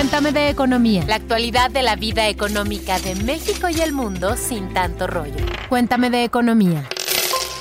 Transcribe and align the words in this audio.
Cuéntame 0.00 0.32
de 0.32 0.48
economía. 0.48 1.04
La 1.06 1.16
actualidad 1.16 1.70
de 1.70 1.82
la 1.82 1.94
vida 1.94 2.26
económica 2.26 2.98
de 3.00 3.14
México 3.16 3.68
y 3.68 3.82
el 3.82 3.92
mundo 3.92 4.34
sin 4.34 4.72
tanto 4.72 5.06
rollo. 5.06 5.34
Cuéntame 5.68 6.08
de 6.08 6.24
economía. 6.24 6.88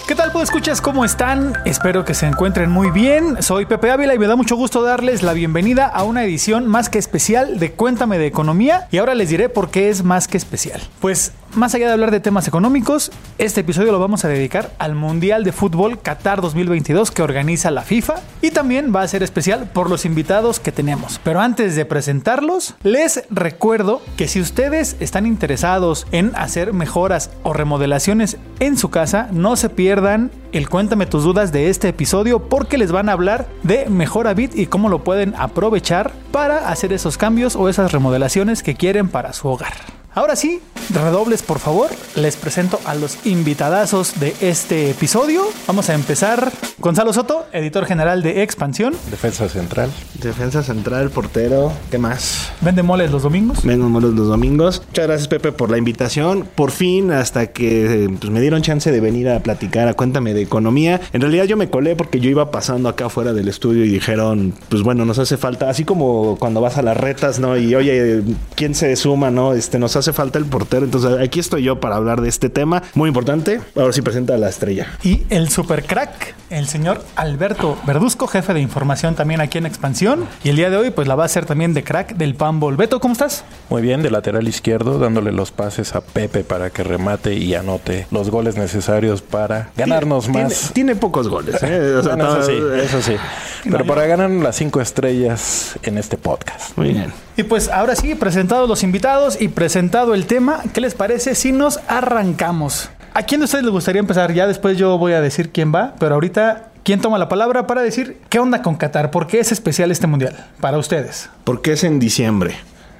¿Qué 0.07 0.15
tal, 0.15 0.31
pues 0.31 0.45
escuchas? 0.45 0.79
¿Cómo 0.79 1.03
están? 1.03 1.53
Espero 1.65 2.05
que 2.05 2.13
se 2.13 2.27
encuentren 2.27 2.71
muy 2.71 2.91
bien. 2.91 3.43
Soy 3.43 3.65
Pepe 3.65 3.91
Ávila 3.91 4.15
y 4.15 4.19
me 4.19 4.27
da 4.27 4.37
mucho 4.37 4.55
gusto 4.55 4.81
darles 4.81 5.21
la 5.21 5.33
bienvenida 5.33 5.85
a 5.85 6.03
una 6.03 6.23
edición 6.23 6.65
más 6.65 6.87
que 6.87 6.97
especial 6.97 7.59
de 7.59 7.73
Cuéntame 7.73 8.17
de 8.17 8.27
Economía. 8.27 8.87
Y 8.89 8.99
ahora 8.99 9.15
les 9.15 9.27
diré 9.27 9.49
por 9.49 9.69
qué 9.69 9.89
es 9.89 10.05
más 10.05 10.29
que 10.29 10.37
especial. 10.37 10.81
Pues 11.01 11.33
más 11.55 11.73
allá 11.75 11.87
de 11.87 11.93
hablar 11.93 12.11
de 12.11 12.19
temas 12.19 12.47
económicos, 12.47 13.11
este 13.37 13.61
episodio 13.61 13.91
lo 13.91 13.99
vamos 13.99 14.25
a 14.25 14.27
dedicar 14.27 14.71
al 14.79 14.95
Mundial 14.95 15.43
de 15.43 15.51
Fútbol 15.51 15.99
Qatar 15.99 16.41
2022 16.41 17.11
que 17.11 17.21
organiza 17.21 17.71
la 17.71 17.81
FIFA 17.81 18.15
y 18.41 18.51
también 18.51 18.93
va 18.95 19.01
a 19.01 19.07
ser 19.07 19.23
especial 19.23 19.69
por 19.73 19.89
los 19.89 20.05
invitados 20.05 20.59
que 20.59 20.71
tenemos. 20.71 21.19
Pero 21.23 21.39
antes 21.39 21.75
de 21.75 21.85
presentarlos, 21.85 22.75
les 22.83 23.23
recuerdo 23.29 24.01
que 24.17 24.27
si 24.27 24.41
ustedes 24.41 24.95
están 24.99 25.25
interesados 25.25 26.07
en 26.11 26.31
hacer 26.35 26.73
mejoras 26.73 27.31
o 27.43 27.53
remodelaciones 27.53 28.37
en 28.59 28.77
su 28.77 28.89
casa, 28.89 29.29
no 29.31 29.55
se 29.55 29.69
pierdan 29.69 30.31
el 30.51 30.69
Cuéntame 30.69 31.05
tus 31.05 31.23
dudas 31.23 31.51
de 31.51 31.69
este 31.69 31.89
episodio 31.89 32.47
porque 32.49 32.77
les 32.77 32.91
van 32.91 33.09
a 33.09 33.13
hablar 33.13 33.47
de 33.63 33.89
Mejorabit 33.89 34.55
y 34.55 34.67
cómo 34.67 34.89
lo 34.89 35.03
pueden 35.03 35.33
aprovechar 35.37 36.11
para 36.31 36.69
hacer 36.69 36.93
esos 36.93 37.17
cambios 37.17 37.55
o 37.55 37.69
esas 37.69 37.91
remodelaciones 37.91 38.63
que 38.63 38.75
quieren 38.75 39.09
para 39.09 39.33
su 39.33 39.47
hogar. 39.47 39.98
Ahora 40.15 40.35
sí, 40.35 40.59
redobles 40.91 41.43
por 41.43 41.59
favor, 41.59 41.91
les 42.15 42.35
presento 42.35 42.79
a 42.85 42.95
los 42.95 43.27
invitadazos 43.27 44.19
de 44.19 44.33
este 44.41 44.89
episodio. 44.89 45.43
Vamos 45.67 45.89
a 45.89 45.93
empezar. 45.93 46.51
Gonzalo 46.79 47.13
Soto, 47.13 47.45
editor 47.53 47.85
general 47.85 48.23
de 48.23 48.41
Expansión. 48.41 48.95
Defensa 49.11 49.47
central. 49.49 49.91
Defensa 50.15 50.63
central, 50.63 51.11
portero. 51.11 51.71
¿Qué 51.91 51.99
más? 51.99 52.51
Vende 52.61 52.81
moles 52.81 53.11
los 53.11 53.21
domingos. 53.21 53.63
Vende 53.63 53.85
moles 53.85 54.11
los 54.11 54.27
domingos. 54.27 54.81
Muchas 54.87 55.07
gracias 55.07 55.27
Pepe 55.27 55.51
por 55.51 55.69
la 55.69 55.77
invitación. 55.77 56.47
Por 56.55 56.71
fin, 56.71 57.11
hasta 57.11 57.47
que 57.47 58.09
pues, 58.19 58.31
me 58.31 58.41
dieron 58.41 58.63
chance 58.63 58.91
de 58.91 58.99
venir 58.99 59.29
a 59.29 59.41
platicar 59.41 59.87
a 59.87 59.93
Cuéntame 59.93 60.33
de 60.33 60.41
Economía. 60.41 60.99
En 61.13 61.21
realidad 61.21 61.45
yo 61.45 61.55
me 61.55 61.69
colé 61.69 61.95
porque 61.95 62.19
yo 62.19 62.31
iba 62.31 62.49
pasando 62.49 62.89
acá 62.89 63.05
afuera 63.05 63.33
del 63.33 63.47
estudio 63.47 63.85
y 63.85 63.89
dijeron, 63.89 64.55
pues 64.69 64.81
bueno, 64.81 65.05
nos 65.05 65.19
hace 65.19 65.37
falta, 65.37 65.69
así 65.69 65.85
como 65.85 66.37
cuando 66.39 66.61
vas 66.61 66.77
a 66.77 66.81
las 66.81 66.97
retas, 66.97 67.39
¿no? 67.39 67.57
Y 67.57 67.75
oye, 67.75 68.23
¿quién 68.55 68.73
se 68.73 68.95
suma, 68.95 69.29
no? 69.29 69.53
Este, 69.53 69.77
nos 69.77 69.98
hace 69.99 70.13
falta 70.13 70.39
el 70.39 70.45
portero. 70.45 70.85
Entonces 70.85 71.19
aquí 71.19 71.39
estoy 71.39 71.63
yo 71.63 71.79
para 71.79 71.95
hablar 71.95 72.21
de 72.21 72.29
este 72.29 72.49
tema 72.49 72.83
muy 72.93 73.07
importante. 73.07 73.61
Ahora 73.75 73.93
sí 73.93 74.01
presenta 74.01 74.35
a 74.35 74.37
la 74.37 74.49
estrella. 74.49 74.87
Y 75.03 75.23
el 75.29 75.49
super 75.49 75.85
crack, 75.85 76.35
el 76.49 76.67
señor 76.67 77.03
Alberto 77.15 77.77
Verduzco, 77.85 78.27
jefe 78.27 78.53
de 78.53 78.61
información 78.61 79.15
también 79.15 79.41
aquí 79.41 79.57
en 79.57 79.65
Expansión. 79.65 80.25
Y 80.43 80.49
el 80.49 80.55
día 80.55 80.69
de 80.69 80.77
hoy 80.77 80.89
pues 80.91 81.07
la 81.07 81.15
va 81.15 81.23
a 81.23 81.25
hacer 81.25 81.45
también 81.45 81.73
de 81.73 81.83
crack 81.83 82.15
del 82.15 82.35
Pambol. 82.35 82.77
Beto, 82.77 82.99
¿cómo 82.99 83.13
estás? 83.13 83.43
Muy 83.69 83.81
bien, 83.81 84.01
de 84.01 84.11
lateral 84.11 84.47
izquierdo, 84.47 84.99
dándole 84.99 85.31
los 85.31 85.51
pases 85.51 85.95
a 85.95 86.01
Pepe 86.01 86.43
para 86.43 86.69
que 86.69 86.83
remate 86.83 87.35
y 87.35 87.55
anote 87.55 88.07
los 88.11 88.29
goles 88.29 88.57
necesarios 88.57 89.21
para 89.21 89.71
ganarnos 89.75 90.29
más. 90.29 90.71
Tiene, 90.73 90.95
pocos 90.95 91.27
goles. 91.27 91.61
¿eh? 91.63 91.99
eso 91.99 92.43
sí, 92.43 92.57
eso 92.81 93.01
sí. 93.01 93.15
Pero 93.63 93.85
para 93.85 94.05
ganar 94.05 94.29
las 94.29 94.55
cinco 94.55 94.81
estrellas 94.81 95.77
en 95.83 95.97
este 95.97 96.17
podcast. 96.17 96.77
Muy 96.77 96.93
bien. 96.93 97.28
Y 97.39 97.43
pues 97.43 97.69
ahora 97.69 97.95
sí, 97.95 98.15
presentados 98.15 98.67
los 98.67 98.83
invitados 98.83 99.39
y 99.39 99.47
presentado 99.47 100.13
el 100.13 100.25
tema, 100.25 100.61
¿qué 100.73 100.81
les 100.81 100.93
parece 100.93 101.35
si 101.35 101.53
nos 101.53 101.79
arrancamos? 101.87 102.89
¿A 103.13 103.23
quién 103.23 103.39
de 103.39 103.45
ustedes 103.45 103.63
les 103.63 103.71
gustaría 103.71 104.01
empezar? 104.01 104.33
Ya 104.33 104.45
después 104.45 104.77
yo 104.77 104.97
voy 104.97 105.13
a 105.13 105.21
decir 105.21 105.49
quién 105.49 105.73
va, 105.73 105.95
pero 105.99 106.15
ahorita 106.15 106.65
¿Quién 106.83 107.01
toma 107.01 107.17
la 107.17 107.29
palabra 107.29 107.67
para 107.67 107.81
decir 107.81 108.17
qué 108.29 108.39
onda 108.39 108.61
con 108.61 108.75
Qatar? 108.75 109.11
¿Por 109.11 109.27
qué 109.27 109.39
es 109.39 109.51
especial 109.51 109.91
este 109.91 110.07
mundial 110.07 110.47
para 110.59 110.77
ustedes? 110.77 111.29
Porque 111.43 111.73
es 111.73 111.83
en 111.83 111.99
diciembre. 111.99 112.55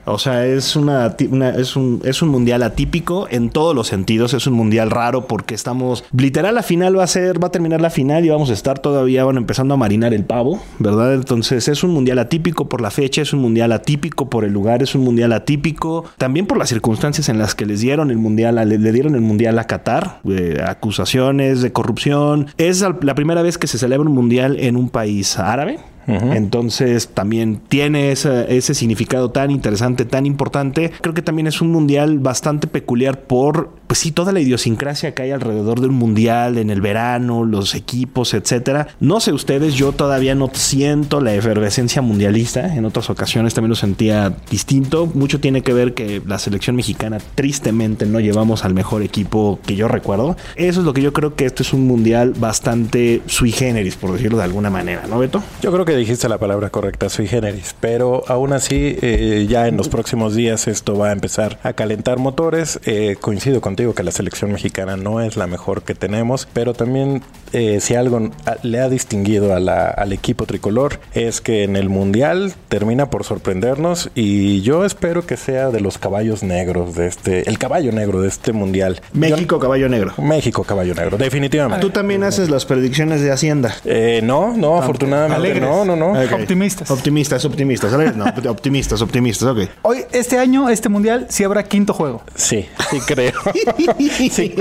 O 0.06 0.18
sea, 0.18 0.46
es, 0.46 0.76
una, 0.76 1.16
es, 1.58 1.76
un, 1.76 2.02
es 2.04 2.22
un 2.22 2.30
mundial 2.30 2.64
atípico 2.64 3.28
en 3.30 3.50
todos 3.50 3.76
los 3.76 3.88
sentidos. 3.88 4.34
Es 4.34 4.48
un 4.48 4.54
mundial 4.54 4.92
raro 4.92 5.28
porque 5.28 5.56
estamos. 5.56 6.04
Literal, 6.16 6.56
la 6.56 6.64
final 6.64 6.98
va 6.98 7.04
a 7.04 7.08
ser, 7.08 7.42
va 7.42 7.48
a 7.48 7.52
terminar 7.52 7.82
la 7.82 7.90
final 7.90 8.26
y 8.26 8.30
vamos 8.30 8.50
a 8.50 8.54
estar 8.54 8.80
todavía 8.80 9.24
bueno, 9.24 9.40
empezando 9.40 9.74
a 9.74 9.78
marinar 9.78 10.14
el 10.14 10.26
pavo, 10.26 10.62
¿verdad? 10.80 11.14
Entonces 11.14 11.68
es 11.68 11.84
un 11.84 11.92
mundial 11.92 12.20
atípico 12.20 12.70
por 12.70 12.82
la 12.82 12.92
fecha, 12.92 13.22
es 13.22 13.34
un 13.34 13.40
mundial 13.40 13.72
atípico 13.72 14.30
por 14.30 14.44
el 14.44 14.52
lugar, 14.52 14.84
es 14.84 14.96
un 14.96 15.02
mundial 15.02 15.34
atípico 15.34 16.06
también 16.18 16.46
por 16.46 16.58
las 16.58 16.70
circunstancias 16.70 17.30
en 17.30 17.38
las 17.38 17.56
que 17.56 17.66
les 17.66 17.82
dieron 17.82 18.12
el 18.12 18.18
mundial, 18.18 18.56
le, 18.56 18.78
le 18.78 18.92
dieron 18.92 19.16
el 19.16 19.22
mundial 19.22 19.60
a 19.60 19.66
Qatar, 19.66 20.22
acusaciones 20.66 21.62
de 21.62 21.72
corrupción. 21.72 22.48
Es 22.58 22.82
la 22.82 23.16
primera 23.16 23.42
vez 23.42 23.58
que 23.58 23.68
se 23.68 23.78
celebra 23.78 24.08
un 24.08 24.16
mundial 24.16 24.58
en 24.60 24.76
un 24.76 24.90
país 24.90 25.38
árabe. 25.38 25.80
Entonces 26.10 27.10
también 27.10 27.62
tiene 27.68 28.12
ese 28.12 28.74
significado 28.74 29.32
tan 29.32 29.52
interesante, 29.52 30.06
tan 30.06 30.26
importante. 30.26 30.92
Creo 31.02 31.14
que 31.14 31.22
también 31.22 31.48
es 31.48 31.62
un 31.62 31.72
mundial 31.72 32.20
bastante 32.20 32.68
peculiar 32.68 33.22
por, 33.22 33.70
pues 33.88 34.00
sí, 34.00 34.12
toda 34.12 34.32
la 34.32 34.40
idiosincrasia 34.40 35.14
que 35.14 35.24
hay 35.24 35.32
alrededor 35.32 35.82
del 35.82 35.92
mundial, 35.92 36.58
en 36.58 36.70
el 36.70 36.82
verano, 36.82 37.44
los 37.44 37.76
equipos, 37.76 38.34
etcétera. 38.34 38.88
No 39.00 39.20
sé 39.20 39.34
ustedes, 39.34 39.76
yo 39.76 39.92
todavía 39.92 40.36
no 40.36 40.50
siento 40.54 41.22
la 41.22 41.34
efervescencia 41.34 42.02
mundialista. 42.02 42.76
En 42.76 42.86
otras 42.86 43.10
ocasiones 43.10 43.54
también 43.54 43.70
lo 43.70 43.76
sentía 43.76 44.34
distinto. 44.50 45.06
Mucho 45.06 45.40
tiene 45.40 45.62
que 45.62 45.74
ver 45.74 45.94
que 45.94 46.22
la 46.26 46.40
selección 46.40 46.76
mexicana 46.76 47.20
tristemente 47.36 48.06
no 48.06 48.20
llevamos 48.20 48.66
al 48.66 48.74
mejor 48.74 49.04
equipo 49.04 49.60
que 49.66 49.76
yo 49.76 49.88
recuerdo. 49.88 50.38
Eso 50.56 50.80
es 50.80 50.86
lo 50.86 50.94
que 50.94 51.02
yo 51.02 51.14
creo 51.14 51.36
que 51.36 51.46
esto 51.46 51.64
es 51.64 51.74
un 51.74 51.86
mundial 51.88 52.34
bastante 52.38 53.22
sui 53.26 53.52
generis, 53.52 53.96
por 53.96 54.12
decirlo 54.14 54.38
de 54.38 54.44
alguna 54.44 54.70
manera, 54.70 55.04
¿no, 55.10 55.20
Beto? 55.20 55.44
Yo 55.62 55.72
creo 55.72 55.86
que 55.86 55.99
dijiste 56.00 56.30
la 56.30 56.38
palabra 56.38 56.70
correcta, 56.70 57.10
sui 57.10 57.28
generis, 57.28 57.76
pero 57.80 58.24
aún 58.28 58.54
así 58.54 58.98
eh, 59.02 59.46
ya 59.50 59.68
en 59.68 59.78
los 59.78 59.90
próximos 59.90 60.36
días 60.36 60.68
esto 60.68 60.98
va 60.98 61.10
a 61.10 61.12
empezar 61.12 61.60
a 61.64 61.74
calentar 61.74 62.18
motores. 62.18 62.80
Eh, 62.86 63.18
coincido 63.20 63.62
contigo 63.62 63.94
que 63.94 64.04
la 64.04 64.12
selección 64.12 64.52
mexicana 64.52 64.98
no 64.98 65.22
es 65.22 65.38
la 65.38 65.48
mejor 65.48 65.84
que 65.84 65.96
tenemos, 65.96 66.48
pero 66.54 66.74
también 66.74 67.22
eh, 67.54 67.80
si 67.82 67.96
algo 67.96 68.32
le 68.64 68.80
ha 68.80 68.90
distinguido 68.90 69.54
al 69.54 70.14
equipo 70.14 70.46
tricolor 70.46 71.00
es 71.14 71.42
que 71.42 71.64
en 71.64 71.76
el 71.76 71.90
mundial 71.90 72.54
termina 72.68 73.10
por 73.10 73.24
sorprendernos 73.24 74.10
y 74.16 74.62
yo 74.62 74.86
espero 74.86 75.26
que 75.26 75.38
sea 75.38 75.70
de 75.70 75.80
los 75.80 75.98
caballos 75.98 76.44
negros 76.44 76.96
de 76.96 77.08
este, 77.08 77.50
el 77.50 77.58
caballo 77.58 77.92
negro 77.92 78.22
de 78.22 78.28
este 78.28 78.54
mundial. 78.54 79.02
México 79.14 79.60
caballo 79.60 79.90
negro. 79.90 80.14
México 80.18 80.64
caballo 80.64 80.94
negro, 80.94 81.18
definitivamente. 81.18 81.86
Tú 81.86 81.92
también 81.92 82.24
haces 82.24 82.50
las 82.50 82.66
predicciones 82.66 83.22
de 83.22 83.32
Hacienda. 83.32 83.76
no, 84.24 84.56
no, 84.56 84.78
afortunadamente 84.78 85.60
no, 85.60 85.86
no, 85.86 85.96
no. 85.96 86.12
Optimistas. 86.12 86.92
Optimistas, 86.92 87.46
optimistas. 87.46 87.92
No, 88.16 88.26
optimistas, 88.52 89.02
optimistas, 89.02 89.48
ok. 89.48 89.60
Hoy, 89.82 90.06
este 90.12 90.38
año, 90.38 90.70
este 90.70 90.90
mundial, 90.90 91.28
sí 91.30 91.44
habrá 91.44 91.64
quinto 91.64 91.94
juego. 91.94 92.22
Sí, 92.36 92.68
sí 92.92 93.00
creo. 93.06 93.34
sí, 93.98 94.54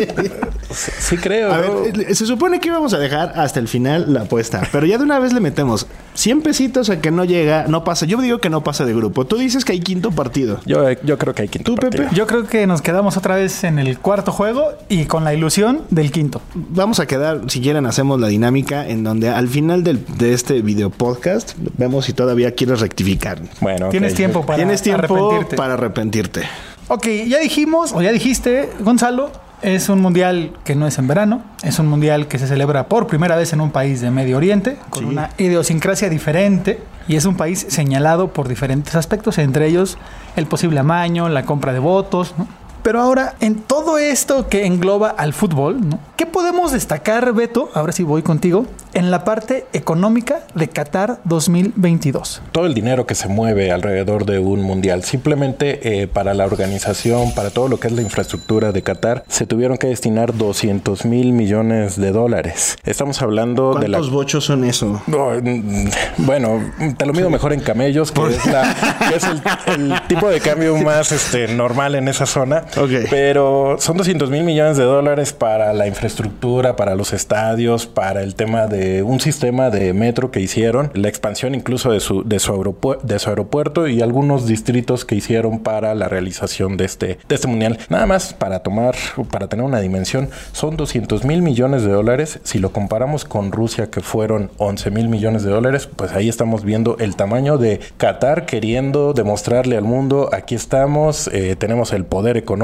sí, 0.71 1.17
creo. 1.17 1.53
A 1.53 1.59
ver, 1.59 2.15
se 2.15 2.27
supone 2.27 2.61
que 2.61 2.71
íbamos 2.79 2.95
a 2.95 2.99
dejar 2.99 3.33
hasta 3.35 3.59
el 3.59 3.67
final 3.67 4.13
la 4.13 4.23
apuesta, 4.23 4.63
pero 4.71 4.87
ya 4.87 4.99
de 4.99 5.05
una 5.05 5.19
vez 5.19 5.33
le 5.33 5.41
metemos 5.41 5.89
100 6.15 6.43
pesitos 6.43 6.91
a 6.91 7.01
que 7.01 7.11
no 7.11 7.25
llega, 7.25 7.67
no 7.67 7.83
pasa. 7.83 8.07
Yo 8.07 8.21
digo 8.21 8.39
que 8.39 8.51
no 8.51 8.63
pasa 8.63 8.85
de 8.85 8.95
grupo. 8.95 9.25
Tú 9.27 9.37
dices 9.37 9.65
que 9.65 9.73
hay 9.73 9.81
quinto 9.81 10.13
partido. 10.13 10.61
Yo, 10.65 10.89
yo 11.03 11.19
creo 11.19 11.35
que 11.35 11.43
hay 11.43 11.49
quinto 11.49 11.73
¿Tú, 11.73 11.77
partido. 11.77 12.05
Pepe? 12.05 12.15
Yo 12.17 12.29
creo 12.29 12.47
que 12.47 12.69
nos 12.69 12.81
quedamos 12.81 13.17
otra 13.17 13.35
vez 13.35 13.65
en 13.65 13.81
el 13.81 13.99
cuarto 13.99 14.31
juego 14.31 14.69
y 14.89 15.07
con 15.07 15.25
la 15.25 15.35
ilusión 15.35 15.83
del 15.91 16.13
quinto. 16.13 16.41
Vamos 16.55 17.01
a 17.01 17.07
quedar, 17.07 17.43
si 17.49 17.61
quieren, 17.61 17.85
hacemos 17.85 18.21
la 18.21 18.29
dinámica 18.29 18.89
en 18.89 19.03
donde 19.03 19.29
al 19.29 19.49
final 19.49 19.83
del, 19.83 20.05
de 20.17 20.33
este 20.33 20.63
video 20.63 20.91
podcast 20.91 21.55
vemos 21.77 22.05
si 22.05 22.13
todavía 22.13 22.53
quieres 22.53 22.79
rectificar. 22.81 23.41
Bueno, 23.61 23.89
tienes 23.89 24.15
tiempo 24.15 24.47
para 24.47 24.57
Tienes 24.59 24.83
tiempo 24.83 25.15
arrepentirte. 25.17 25.57
para 25.57 25.75
arrepentirte. 25.75 26.43
Ok, 26.87 27.07
ya 27.27 27.39
dijimos, 27.39 27.93
o 27.93 28.01
ya 28.03 28.13
dijiste, 28.13 28.71
Gonzalo, 28.81 29.31
es 29.63 29.89
un 29.89 30.01
mundial 30.01 30.53
que 30.65 30.75
no 30.75 30.87
es 30.87 30.99
en 30.99 31.09
verano, 31.09 31.43
es 31.63 31.79
un 31.79 31.87
mundial 31.89 32.29
que 32.29 32.39
se 32.39 32.47
celebra 32.47 32.87
por 32.89 33.07
primera 33.07 33.37
vez 33.37 33.53
en 33.53 33.61
un 33.61 33.71
país 33.71 34.01
de 34.01 34.11
Medio 34.11 34.37
Oriente, 34.37 34.77
con 34.91 35.05
Sí. 35.05 35.09
una 35.09 35.31
idiosincrasia 35.39 36.09
diferente, 36.09 36.81
y 37.09 37.17
es 37.17 37.25
un 37.25 37.37
país 37.37 37.67
señalado 37.69 38.29
por 38.33 38.49
diferentes 38.49 38.95
aspectos, 38.95 39.39
entre 39.39 39.67
ellos 39.67 39.99
el 40.37 40.47
posible 40.47 40.79
amaño, 40.81 41.29
la 41.29 41.45
compra 41.45 41.73
de 41.73 41.79
votos, 41.79 42.35
¿no? 42.39 42.47
Pero 42.83 43.01
ahora, 43.01 43.35
en 43.41 43.57
todo 43.57 43.99
esto 43.99 44.49
que 44.49 44.67
engloba 44.67 45.11
al 45.11 45.33
fútbol, 45.33 45.89
¿no? 45.89 45.99
¿qué 46.19 46.27
podemos 46.27 46.73
destacar, 46.73 47.33
Beto? 47.33 47.71
Ahora 47.75 47.93
sí 47.93 48.03
voy 48.03 48.23
contigo, 48.23 48.67
en 48.93 49.13
la 49.13 49.23
parte 49.23 49.67
económica 49.73 50.41
de 50.57 50.67
Qatar 50.69 51.21
2022? 51.23 52.43
Todo 52.51 52.67
el 52.67 52.75
dinero 52.75 53.07
que 53.07 53.15
se 53.15 53.29
mueve 53.29 53.71
alrededor 53.71 54.27
de 54.27 54.41
un 54.41 54.61
mundial, 54.63 55.05
simplemente 55.05 56.03
eh, 56.03 56.09
para 56.09 56.35
la 56.35 56.45
organización, 56.45 57.33
para 57.35 57.51
todo 57.51 57.69
lo 57.69 57.79
que 57.79 57.87
es 57.87 57.93
la 57.93 58.03
infraestructura 58.03 58.73
de 58.73 58.83
Qatar, 58.83 59.23
se 59.29 59.47
tuvieron 59.47 59.79
que 59.79 59.87
destinar 59.87 60.37
200 60.37 61.05
mil 61.05 61.33
millones 61.33 62.01
de 62.01 62.11
dólares. 62.11 62.77
Estamos 62.83 63.23
hablando 63.23 63.75
de 63.75 63.87
la... 63.87 63.99
¿Cuántos 63.99 64.13
bochos 64.13 64.45
son 64.45 64.65
eso? 64.65 65.01
Mm, 65.07 65.89
bueno, 66.19 66.61
te 66.97 67.07
lo 67.07 67.13
mido 67.13 67.31
mejor 67.31 67.53
en 67.53 67.61
camellos, 67.61 68.11
que 68.11 68.27
es, 68.27 68.45
la, 68.47 68.75
que 69.09 69.17
es 69.17 69.25
el, 69.25 69.93
el, 69.93 70.03
tipo 70.09 70.29
de 70.29 70.41
cambio 70.41 70.77
más 70.79 71.13
este, 71.13 71.47
normal 71.55 71.95
en 71.95 72.09
esa 72.09 72.27
zona. 72.27 72.65
Ok. 72.81 72.91
Pero 73.11 73.77
son 73.81 73.97
200 73.97 74.31
mil 74.31 74.45
millones 74.45 74.77
de 74.77 74.85
dólares 74.85 75.33
para 75.33 75.73
la 75.73 75.89
infraestructura, 75.89 76.77
para 76.77 76.95
los 76.95 77.13
estadios, 77.13 77.87
para 77.87 78.23
el 78.23 78.37
tema 78.37 78.67
de 78.67 79.03
un 79.03 79.19
sistema 79.21 79.71
de 79.71 79.93
metro 79.93 80.31
que 80.31 80.41
hicieron, 80.41 80.91
la 80.95 81.09
expansión 81.09 81.55
incluso 81.55 81.91
de 81.91 82.01
su, 82.01 82.23
de 82.23 82.39
su, 82.39 82.53
aeropu 82.53 82.97
de 83.03 83.19
su 83.19 83.31
aeropuerto 83.31 83.89
y 83.89 84.01
algunos 84.01 84.47
distritos 84.47 85.05
que 85.05 85.17
hicieron 85.17 85.61
para 85.61 85.95
la 85.95 86.09
realización 86.09 86.77
de 86.77 86.85
este, 86.85 87.19
de 87.29 87.35
este 87.35 87.49
mundial. 87.49 87.79
Nada 87.89 88.07
más 88.07 88.33
para 88.33 88.61
tomar, 88.61 88.95
para 89.31 89.49
tener 89.49 89.65
una 89.65 89.81
dimensión, 89.81 90.31
son 90.53 90.77
200 90.77 91.25
mil 91.25 91.43
millones 91.43 91.83
de 91.83 91.91
dólares. 91.91 92.39
Si 92.45 92.59
lo 92.59 92.73
comparamos 92.73 93.25
con 93.25 93.51
Rusia, 93.51 93.91
que 93.91 94.01
fueron 94.01 94.51
11 94.59 94.91
mil 94.91 95.09
millones 95.09 95.43
de 95.43 95.51
dólares, 95.51 95.89
pues 95.95 96.13
ahí 96.13 96.29
estamos 96.29 96.65
viendo 96.65 96.97
el 96.99 97.17
tamaño 97.17 97.59
de 97.59 97.81
Qatar 97.97 98.47
queriendo 98.47 99.15
demostrarle 99.15 99.77
al 99.77 99.85
mundo, 99.85 100.31
aquí 100.33 100.55
estamos, 100.55 101.29
eh, 101.33 101.57
tenemos 101.57 101.93
el 101.93 102.05
poder 102.05 102.37
económico 102.37 102.58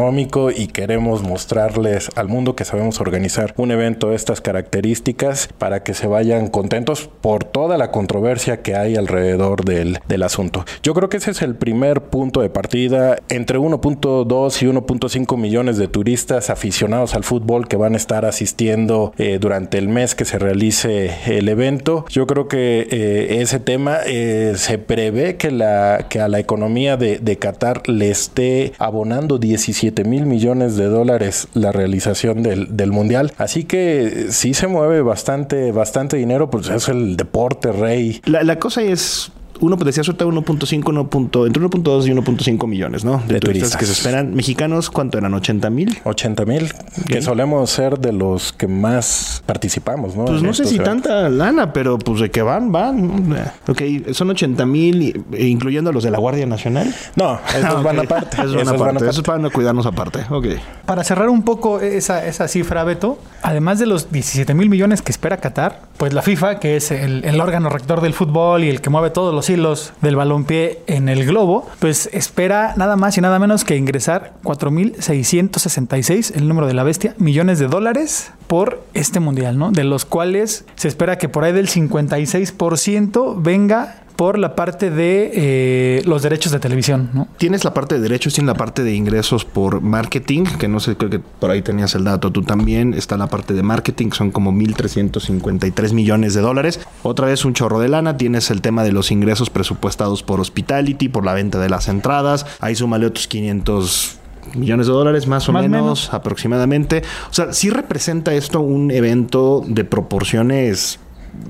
y 0.56 0.66
queremos 0.66 1.22
mostrarles 1.22 2.10
al 2.16 2.26
mundo 2.26 2.56
que 2.56 2.64
sabemos 2.64 3.00
organizar 3.00 3.54
un 3.56 3.70
evento 3.70 4.10
de 4.10 4.16
estas 4.16 4.40
características 4.40 5.48
para 5.56 5.84
que 5.84 5.94
se 5.94 6.08
vayan 6.08 6.48
contentos 6.48 7.08
por 7.20 7.44
toda 7.44 7.78
la 7.78 7.92
controversia 7.92 8.60
que 8.60 8.74
hay 8.74 8.96
alrededor 8.96 9.64
del, 9.64 10.00
del 10.08 10.24
asunto. 10.24 10.64
Yo 10.82 10.94
creo 10.94 11.08
que 11.08 11.18
ese 11.18 11.30
es 11.30 11.42
el 11.42 11.54
primer 11.54 12.02
punto 12.02 12.40
de 12.40 12.50
partida 12.50 13.18
entre 13.28 13.60
1.2 13.60 14.62
y 14.62 14.66
1.5 14.66 15.38
millones 15.38 15.78
de 15.78 15.86
turistas 15.86 16.50
aficionados 16.50 17.14
al 17.14 17.22
fútbol 17.22 17.68
que 17.68 17.76
van 17.76 17.94
a 17.94 17.96
estar 17.96 18.24
asistiendo 18.24 19.12
eh, 19.16 19.38
durante 19.40 19.78
el 19.78 19.88
mes 19.88 20.16
que 20.16 20.24
se 20.24 20.40
realice 20.40 21.12
el 21.26 21.48
evento. 21.48 22.04
Yo 22.08 22.26
creo 22.26 22.48
que 22.48 22.88
eh, 22.90 23.40
ese 23.42 23.60
tema 23.60 23.98
eh, 24.04 24.54
se 24.56 24.78
prevé 24.78 25.36
que, 25.36 25.52
la, 25.52 26.06
que 26.10 26.20
a 26.20 26.26
la 26.26 26.40
economía 26.40 26.96
de, 26.96 27.18
de 27.18 27.36
Qatar 27.38 27.88
le 27.88 28.10
esté 28.10 28.72
abonando 28.78 29.38
17 29.38 29.83
mil 30.04 30.26
millones 30.26 30.76
de 30.76 30.86
dólares 30.86 31.48
la 31.54 31.72
realización 31.72 32.42
del, 32.42 32.76
del, 32.76 32.92
mundial. 32.92 33.32
Así 33.38 33.64
que 33.64 34.26
sí 34.30 34.54
se 34.54 34.66
mueve 34.66 35.02
bastante, 35.02 35.72
bastante 35.72 36.16
dinero, 36.16 36.50
pues 36.50 36.68
es 36.68 36.88
el 36.88 37.16
deporte 37.16 37.72
rey. 37.72 38.20
La, 38.26 38.42
la 38.42 38.58
cosa 38.58 38.82
es 38.82 39.32
uno 39.60 39.76
decía 39.76 40.02
suelta 40.02 40.24
1.5, 40.24 40.88
1. 40.88 41.46
entre 41.46 41.62
1.2 41.62 42.06
y 42.06 42.10
1.5 42.10 42.66
millones, 42.66 43.04
¿no? 43.04 43.22
De, 43.26 43.34
de 43.34 43.40
turistas, 43.40 43.70
turistas, 43.70 43.76
que 43.76 43.86
se 43.86 43.92
esperan. 43.92 44.34
Mexicanos, 44.34 44.90
¿cuánto 44.90 45.18
eran? 45.18 45.32
¿80 45.32 45.70
mil? 45.70 45.98
80 46.04 46.44
mil, 46.44 46.72
que 47.06 47.22
solemos 47.22 47.70
ser 47.70 47.98
de 47.98 48.12
los 48.12 48.52
que 48.52 48.66
más 48.66 49.42
participamos, 49.46 50.16
¿no? 50.16 50.24
Pues 50.24 50.40
en 50.40 50.46
no 50.46 50.54
sé 50.54 50.64
si 50.64 50.76
eventos. 50.76 51.04
tanta 51.04 51.28
lana, 51.28 51.72
pero 51.72 51.98
pues 51.98 52.20
de 52.20 52.30
que 52.30 52.42
van, 52.42 52.72
van. 52.72 53.36
Ok, 53.68 53.82
son 54.12 54.30
80 54.30 54.66
mil, 54.66 55.24
incluyendo 55.38 55.92
los 55.92 56.04
de 56.04 56.10
la 56.10 56.18
Guardia 56.18 56.46
Nacional. 56.46 56.94
No, 57.16 57.38
esos 57.48 57.64
ah, 57.64 57.72
okay. 57.72 57.84
van 57.84 57.98
aparte. 58.00 58.36
Esos, 58.40 58.54
van 58.56 58.68
aparte. 58.68 59.08
Esos 59.08 59.22
van 59.22 59.44
a 59.44 59.50
cuidarnos 59.50 59.86
aparte. 59.86 60.26
Ok. 60.30 60.46
Para 60.86 61.04
cerrar 61.04 61.28
un 61.28 61.42
poco 61.42 61.80
esa, 61.80 62.26
esa 62.26 62.48
cifra, 62.48 62.84
Beto, 62.84 63.18
además 63.44 63.78
de 63.78 63.86
los 63.86 64.10
17 64.10 64.54
mil 64.54 64.70
millones 64.70 65.02
que 65.02 65.12
espera 65.12 65.36
Qatar, 65.36 65.82
pues 65.98 66.14
la 66.14 66.22
FIFA, 66.22 66.58
que 66.58 66.76
es 66.76 66.90
el, 66.90 67.40
órgano 67.40 67.68
rector 67.68 68.00
del 68.00 68.14
fútbol 68.14 68.64
y 68.64 68.70
el 68.70 68.80
que 68.80 68.88
mueve 68.88 69.10
todos 69.10 69.34
los 69.34 69.50
hilos 69.50 69.92
del 70.00 70.16
balompié 70.16 70.80
en 70.86 71.10
el 71.10 71.26
globo, 71.26 71.68
pues 71.78 72.08
espera 72.12 72.72
nada 72.76 72.96
más 72.96 73.18
y 73.18 73.20
nada 73.20 73.38
menos 73.38 73.64
que 73.64 73.76
ingresar 73.76 74.32
4.666, 74.42 76.34
el 76.36 76.48
número 76.48 76.66
de 76.66 76.72
la 76.72 76.84
bestia, 76.84 77.14
millones 77.18 77.58
de 77.58 77.66
dólares 77.68 78.32
por 78.46 78.82
este 78.94 79.20
mundial, 79.20 79.58
¿no? 79.58 79.72
De 79.72 79.84
los 79.84 80.06
cuales 80.06 80.64
se 80.76 80.88
espera 80.88 81.18
que 81.18 81.28
por 81.28 81.44
ahí 81.44 81.52
del 81.52 81.68
56% 81.68 83.36
venga 83.42 84.03
por 84.16 84.38
la 84.38 84.54
parte 84.54 84.90
de 84.90 85.30
eh, 85.34 86.02
los 86.04 86.22
derechos 86.22 86.52
de 86.52 86.60
televisión, 86.60 87.10
¿no? 87.12 87.28
Tienes 87.36 87.64
la 87.64 87.74
parte 87.74 87.96
de 87.96 88.00
derechos, 88.00 88.34
tienes 88.34 88.46
la 88.46 88.54
parte 88.54 88.84
de 88.84 88.94
ingresos 88.94 89.44
por 89.44 89.80
marketing, 89.80 90.44
que 90.58 90.68
no 90.68 90.80
sé, 90.80 90.96
creo 90.96 91.10
que 91.10 91.18
por 91.18 91.50
ahí 91.50 91.62
tenías 91.62 91.94
el 91.94 92.04
dato 92.04 92.30
tú 92.30 92.42
también. 92.42 92.94
Está 92.94 93.16
la 93.16 93.26
parte 93.26 93.54
de 93.54 93.62
marketing, 93.62 94.10
son 94.12 94.30
como 94.30 94.52
1.353 94.52 95.92
millones 95.92 96.34
de 96.34 96.40
dólares. 96.40 96.80
Otra 97.02 97.26
vez 97.26 97.44
un 97.44 97.54
chorro 97.54 97.80
de 97.80 97.88
lana. 97.88 98.16
Tienes 98.16 98.50
el 98.50 98.60
tema 98.60 98.84
de 98.84 98.92
los 98.92 99.10
ingresos 99.10 99.50
presupuestados 99.50 100.22
por 100.22 100.40
hospitality, 100.40 101.08
por 101.08 101.24
la 101.24 101.34
venta 101.34 101.58
de 101.58 101.68
las 101.68 101.88
entradas. 101.88 102.46
Ahí 102.60 102.74
súmale 102.76 103.06
otros 103.06 103.26
500 103.26 104.18
millones 104.54 104.86
de 104.86 104.92
dólares 104.92 105.26
más 105.26 105.48
o 105.48 105.52
más 105.52 105.62
menos, 105.62 105.80
menos, 105.80 106.14
aproximadamente. 106.14 107.02
O 107.30 107.34
sea, 107.34 107.52
sí 107.52 107.70
representa 107.70 108.34
esto 108.34 108.60
un 108.60 108.90
evento 108.90 109.64
de 109.66 109.84
proporciones 109.84 111.00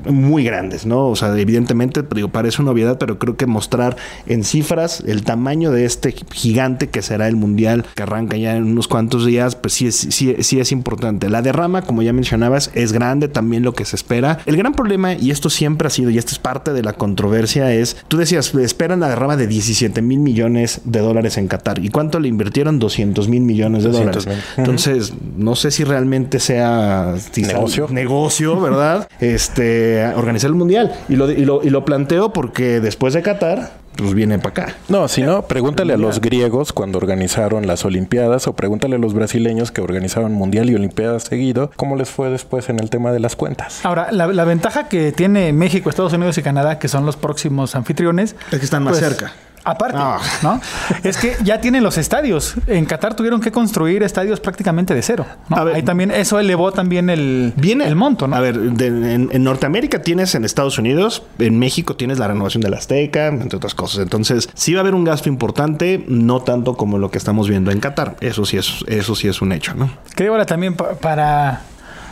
muy 0.07 0.45
grandes, 0.45 0.87
¿no? 0.87 1.07
O 1.07 1.17
sea, 1.17 1.37
evidentemente, 1.39 2.03
digo, 2.15 2.29
parece 2.29 2.63
una 2.63 2.73
obviedad, 2.73 2.99
pero 2.99 3.19
creo 3.19 3.37
que 3.37 3.47
mostrar 3.47 3.97
en 4.27 4.45
cifras 4.45 5.03
el 5.07 5.25
tamaño 5.25 5.71
de 5.71 5.85
este 5.85 6.13
gigante 6.33 6.89
que 6.89 7.03
será 7.03 7.29
el 7.29 7.37
mundial 7.37 7.85
que 7.95 8.03
arranca 8.03 8.37
ya 8.37 8.57
en 8.57 8.65
unos 8.65 8.89
cuantos 8.89 9.27
días, 9.27 9.57
pues 9.57 9.75
sí 9.75 9.87
es, 9.87 9.97
sí, 9.97 10.37
sí 10.41 10.61
es 10.61 10.73
importante. 10.73 11.29
La 11.31 11.43
derrama, 11.43 11.83
como 11.83 12.03
ya 12.03 12.13
mencionabas, 12.13 12.71
es 12.75 12.93
grande, 12.93 13.29
también 13.29 13.63
lo 13.63 13.73
que 13.73 13.85
se 13.85 13.97
espera. 13.97 14.39
El 14.47 14.57
gran 14.57 14.73
problema, 14.73 15.15
y 15.15 15.31
esto 15.31 15.51
siempre 15.51 15.87
ha 15.87 15.91
sido, 15.91 16.11
y 16.11 16.19
esto 16.19 16.33
es 16.33 16.39
parte 16.39 16.73
de 16.73 16.83
la 16.83 16.93
controversia, 16.95 17.73
es, 17.73 17.97
tú 18.09 18.17
decías, 18.17 18.55
esperan 18.55 19.01
la 19.01 19.09
derrama 19.09 19.37
de 19.37 19.47
17 19.47 20.03
mil 20.03 20.19
millones 20.19 20.83
de 20.85 21.01
dólares 21.01 21.39
en 21.39 21.49
Qatar. 21.49 21.79
¿Y 21.79 21.89
cuánto 21.89 22.21
le 22.21 22.29
invirtieron? 22.29 22.79
200 22.79 23.29
mil 23.29 23.43
millones 23.43 23.85
de 23.85 23.91
dólares. 23.91 24.27
Entonces, 24.57 25.13
no 25.37 25.57
sé 25.57 25.71
si 25.71 25.85
realmente 25.85 26.41
sea 26.41 27.15
negocio, 27.37 27.89
negocio 27.91 28.61
¿verdad? 28.61 29.09
Este 29.21 29.74
organizar 30.17 30.49
el 30.49 30.57
mundial. 30.57 30.93
Y 31.09 31.17
lo, 31.17 31.31
y 31.31 31.45
lo, 31.45 31.63
y 31.63 31.71
lo 31.71 31.85
planteo 31.85 32.33
porque 32.33 32.81
después 32.81 33.15
de 33.15 33.23
Qatar, 33.23 33.73
pues 33.97 34.15
viene 34.15 34.39
para 34.39 34.65
acá. 34.65 34.75
No, 34.89 35.07
si 35.09 35.23
no, 35.23 35.43
pregúntale 35.43 35.93
a 35.93 35.97
los 35.97 36.21
griegos 36.21 36.73
cuando 36.73 36.99
organizaron 36.99 37.67
las 37.67 37.85
Olimpiadas 37.85 38.47
o 38.47 38.55
pregúntale 38.55 38.97
a 38.97 38.99
los 38.99 39.15
brasileños 39.15 39.71
que 39.71 39.81
organizaron 39.81 40.33
Mundial 40.33 40.71
y 40.71 40.75
Olimpiadas 40.75 41.25
seguido, 41.25 41.71
cómo 41.77 41.97
les 41.97 42.11
fue 42.11 42.31
después 42.31 42.69
en 42.69 42.81
el 42.81 42.91
tema 42.91 43.13
de 43.13 43.21
las 43.21 43.37
cuentas. 43.37 43.85
Ahora, 43.85 44.11
la, 44.11 44.27
la 44.27 44.45
ventaja 44.45 44.89
que 44.89 45.13
tiene 45.13 45.53
México, 45.53 45.91
Estados 45.91 46.13
Unidos 46.13 46.37
y 46.39 46.43
Canadá, 46.43 46.79
que 46.79 46.89
son 46.89 47.07
los 47.07 47.17
próximos 47.17 47.75
anfitriones, 47.77 48.35
es 48.51 48.59
que 48.59 48.65
están 48.65 48.83
más 48.83 48.99
pues, 48.99 49.09
cerca. 49.09 49.33
Aparte, 49.65 49.99
oh. 49.99 50.19
¿no? 50.43 50.61
Es 51.03 51.17
que 51.17 51.37
ya 51.43 51.61
tienen 51.61 51.83
los 51.83 51.97
estadios. 51.97 52.55
En 52.67 52.85
Qatar 52.85 53.15
tuvieron 53.15 53.41
que 53.41 53.51
construir 53.51 54.03
estadios 54.03 54.41
prácticamente 54.41 54.95
de 54.95 55.03
cero. 55.03 55.27
¿no? 55.49 55.65
Ver, 55.65 55.77
Ahí 55.77 55.83
también 55.83 56.11
eso 56.11 56.39
elevó 56.39 56.73
también 56.73 57.09
el, 57.09 57.55
viene, 57.57 57.87
el 57.87 57.97
monto, 57.97 58.29
¿no? 58.29 58.37
A 58.37 58.41
ver, 58.41 58.59
de, 58.59 58.87
en, 58.87 59.31
en, 59.33 59.45
Norteamérica 59.45 60.03
tienes 60.03 60.35
en 60.35 60.45
Estados 60.45 60.79
Unidos, 60.79 61.23
en 61.39 61.59
México 61.59 61.97
tienes 61.97 62.19
la 62.19 62.29
renovación 62.29 62.61
de 62.61 62.71
la 62.71 62.77
Azteca, 62.77 63.29
entre 63.29 63.57
otras 63.57 63.75
cosas. 63.75 64.01
Entonces, 64.01 64.51
sí 64.55 64.75
va 64.75 64.81
a 64.81 64.83
haber 64.83 64.95
un 64.95 65.05
gasto 65.05 65.29
importante, 65.29 66.05
no 66.09 66.43
tanto 66.43 66.77
como 66.77 66.99
lo 66.99 67.11
que 67.11 67.19
estamos 67.19 67.49
viendo 67.49 67.71
en 67.71 67.81
Qatar. 67.81 68.17
Eso 68.21 68.45
sí 68.45 68.59
es, 68.59 68.85
eso 68.87 69.15
sí 69.15 69.29
es 69.29 69.41
un 69.41 69.53
hecho, 69.53 69.75
¿no? 69.75 69.91
Creo 70.15 70.33
ahora 70.33 70.47
también 70.47 70.75
pa 70.75 70.95
para 70.95 71.63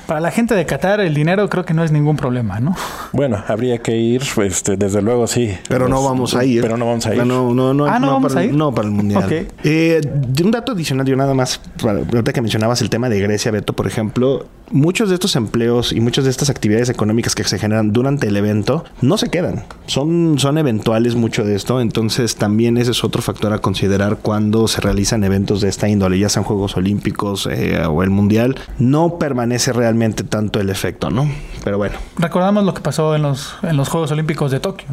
para 0.06 0.20
la 0.20 0.30
gente 0.30 0.54
de 0.54 0.66
Qatar 0.66 1.00
el 1.00 1.14
dinero 1.14 1.48
creo 1.48 1.64
que 1.64 1.74
no 1.74 1.84
es 1.84 1.92
ningún 1.92 2.16
problema, 2.16 2.60
¿no? 2.60 2.74
Bueno, 3.12 3.42
habría 3.46 3.78
que 3.78 3.96
ir, 3.96 4.22
este, 4.42 4.76
desde 4.76 5.02
luego 5.02 5.26
sí. 5.26 5.56
Pero 5.68 5.88
no 5.88 6.02
vamos 6.02 6.34
a 6.34 6.44
ir. 6.44 6.62
Pero 6.62 6.76
no 6.76 6.86
vamos 6.86 7.06
a 7.06 7.14
ir. 7.14 7.24
No, 7.24 7.54
no, 7.54 7.74
no, 7.74 7.86
ah, 7.86 7.98
no, 7.98 8.06
no 8.06 8.12
vamos 8.14 8.32
para, 8.32 8.44
a 8.44 8.44
ir. 8.44 8.54
No, 8.54 8.72
para 8.72 8.88
el 8.88 8.94
mundial. 8.94 9.24
Okay. 9.24 9.48
Eh, 9.64 10.00
de 10.02 10.44
un 10.44 10.50
dato 10.50 10.72
adicional, 10.72 11.06
yo 11.06 11.16
nada 11.16 11.34
más, 11.34 11.60
ahorita 11.82 12.32
que 12.32 12.40
mencionabas 12.40 12.82
el 12.82 12.90
tema 12.90 13.08
de 13.08 13.20
Grecia, 13.20 13.50
Beto, 13.50 13.74
por 13.74 13.86
ejemplo, 13.86 14.46
muchos 14.70 15.08
de 15.08 15.14
estos 15.14 15.36
empleos 15.36 15.92
y 15.92 16.00
muchas 16.00 16.24
de 16.24 16.30
estas 16.30 16.50
actividades 16.50 16.88
económicas 16.88 17.34
que 17.34 17.44
se 17.44 17.58
generan 17.58 17.92
durante 17.92 18.28
el 18.28 18.36
evento 18.36 18.84
no 19.00 19.18
se 19.18 19.28
quedan. 19.28 19.64
Son, 19.86 20.38
son 20.38 20.58
eventuales 20.58 21.14
mucho 21.14 21.44
de 21.44 21.54
esto. 21.54 21.80
Entonces, 21.80 22.36
también 22.36 22.76
ese 22.78 22.92
es 22.92 23.04
otro 23.04 23.22
factor 23.22 23.52
a 23.52 23.58
considerar 23.58 24.18
cuando 24.22 24.66
se 24.68 24.80
realizan 24.80 25.24
eventos 25.24 25.60
de 25.60 25.68
esta 25.68 25.88
índole, 25.88 26.18
ya 26.18 26.28
sean 26.28 26.44
Juegos 26.44 26.76
Olímpicos 26.76 27.48
eh, 27.50 27.84
o 27.86 28.02
el 28.02 28.10
Mundial. 28.10 28.56
No 28.78 29.18
permanece 29.18 29.72
realmente 29.72 29.91
tanto 30.24 30.60
el 30.60 30.70
efecto, 30.70 31.10
¿no? 31.10 31.28
Pero 31.64 31.78
bueno. 31.78 31.96
Recordamos 32.18 32.64
lo 32.64 32.74
que 32.74 32.80
pasó 32.80 33.14
en 33.14 33.22
los, 33.22 33.56
en 33.62 33.76
los 33.76 33.88
Juegos 33.88 34.10
Olímpicos 34.12 34.50
de 34.50 34.60
Tokio. 34.60 34.88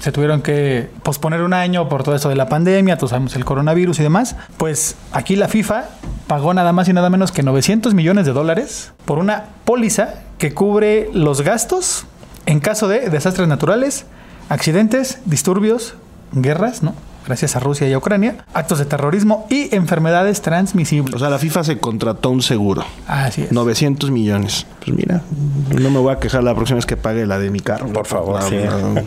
Se 0.00 0.12
tuvieron 0.12 0.42
que 0.42 0.88
posponer 1.02 1.42
un 1.42 1.52
año 1.52 1.88
por 1.88 2.02
todo 2.02 2.14
eso 2.14 2.28
de 2.28 2.36
la 2.36 2.48
pandemia, 2.48 2.96
todos 2.96 3.10
sabemos 3.10 3.36
el 3.36 3.44
coronavirus 3.44 4.00
y 4.00 4.02
demás. 4.02 4.36
Pues 4.56 4.96
aquí 5.12 5.36
la 5.36 5.48
FIFA 5.48 5.84
pagó 6.26 6.54
nada 6.54 6.72
más 6.72 6.88
y 6.88 6.92
nada 6.92 7.10
menos 7.10 7.32
que 7.32 7.42
900 7.42 7.94
millones 7.94 8.26
de 8.26 8.32
dólares 8.32 8.92
por 9.04 9.18
una 9.18 9.44
póliza 9.64 10.14
que 10.38 10.52
cubre 10.52 11.08
los 11.12 11.42
gastos 11.42 12.06
en 12.46 12.60
caso 12.60 12.88
de 12.88 13.08
desastres 13.10 13.48
naturales, 13.48 14.06
accidentes, 14.48 15.20
disturbios, 15.24 15.94
guerras, 16.32 16.82
¿no? 16.82 16.94
Gracias 17.26 17.56
a 17.56 17.60
Rusia 17.60 17.88
y 17.88 17.92
a 17.92 17.98
Ucrania, 17.98 18.44
actos 18.54 18.78
de 18.78 18.84
terrorismo 18.84 19.46
y 19.50 19.74
enfermedades 19.74 20.42
transmisibles. 20.42 21.14
O 21.14 21.18
sea, 21.18 21.30
la 21.30 21.38
FIFA 21.38 21.64
se 21.64 21.78
contrató 21.78 22.30
un 22.30 22.42
seguro. 22.42 22.84
Así 23.06 23.42
es. 23.42 23.52
900 23.52 24.10
millones. 24.10 24.66
Pues 24.84 24.96
mira, 24.96 25.22
no 25.70 25.90
me 25.90 25.98
voy 25.98 26.12
a 26.12 26.18
quejar 26.18 26.44
la 26.44 26.54
próxima 26.54 26.76
vez 26.76 26.86
que 26.86 26.96
pague 26.96 27.26
la 27.26 27.38
de 27.38 27.50
mi 27.50 27.60
carro. 27.60 27.88
Por 27.92 28.06
favor, 28.06 28.34
la, 28.36 28.42
sí. 28.48 28.56
la- 28.56 29.02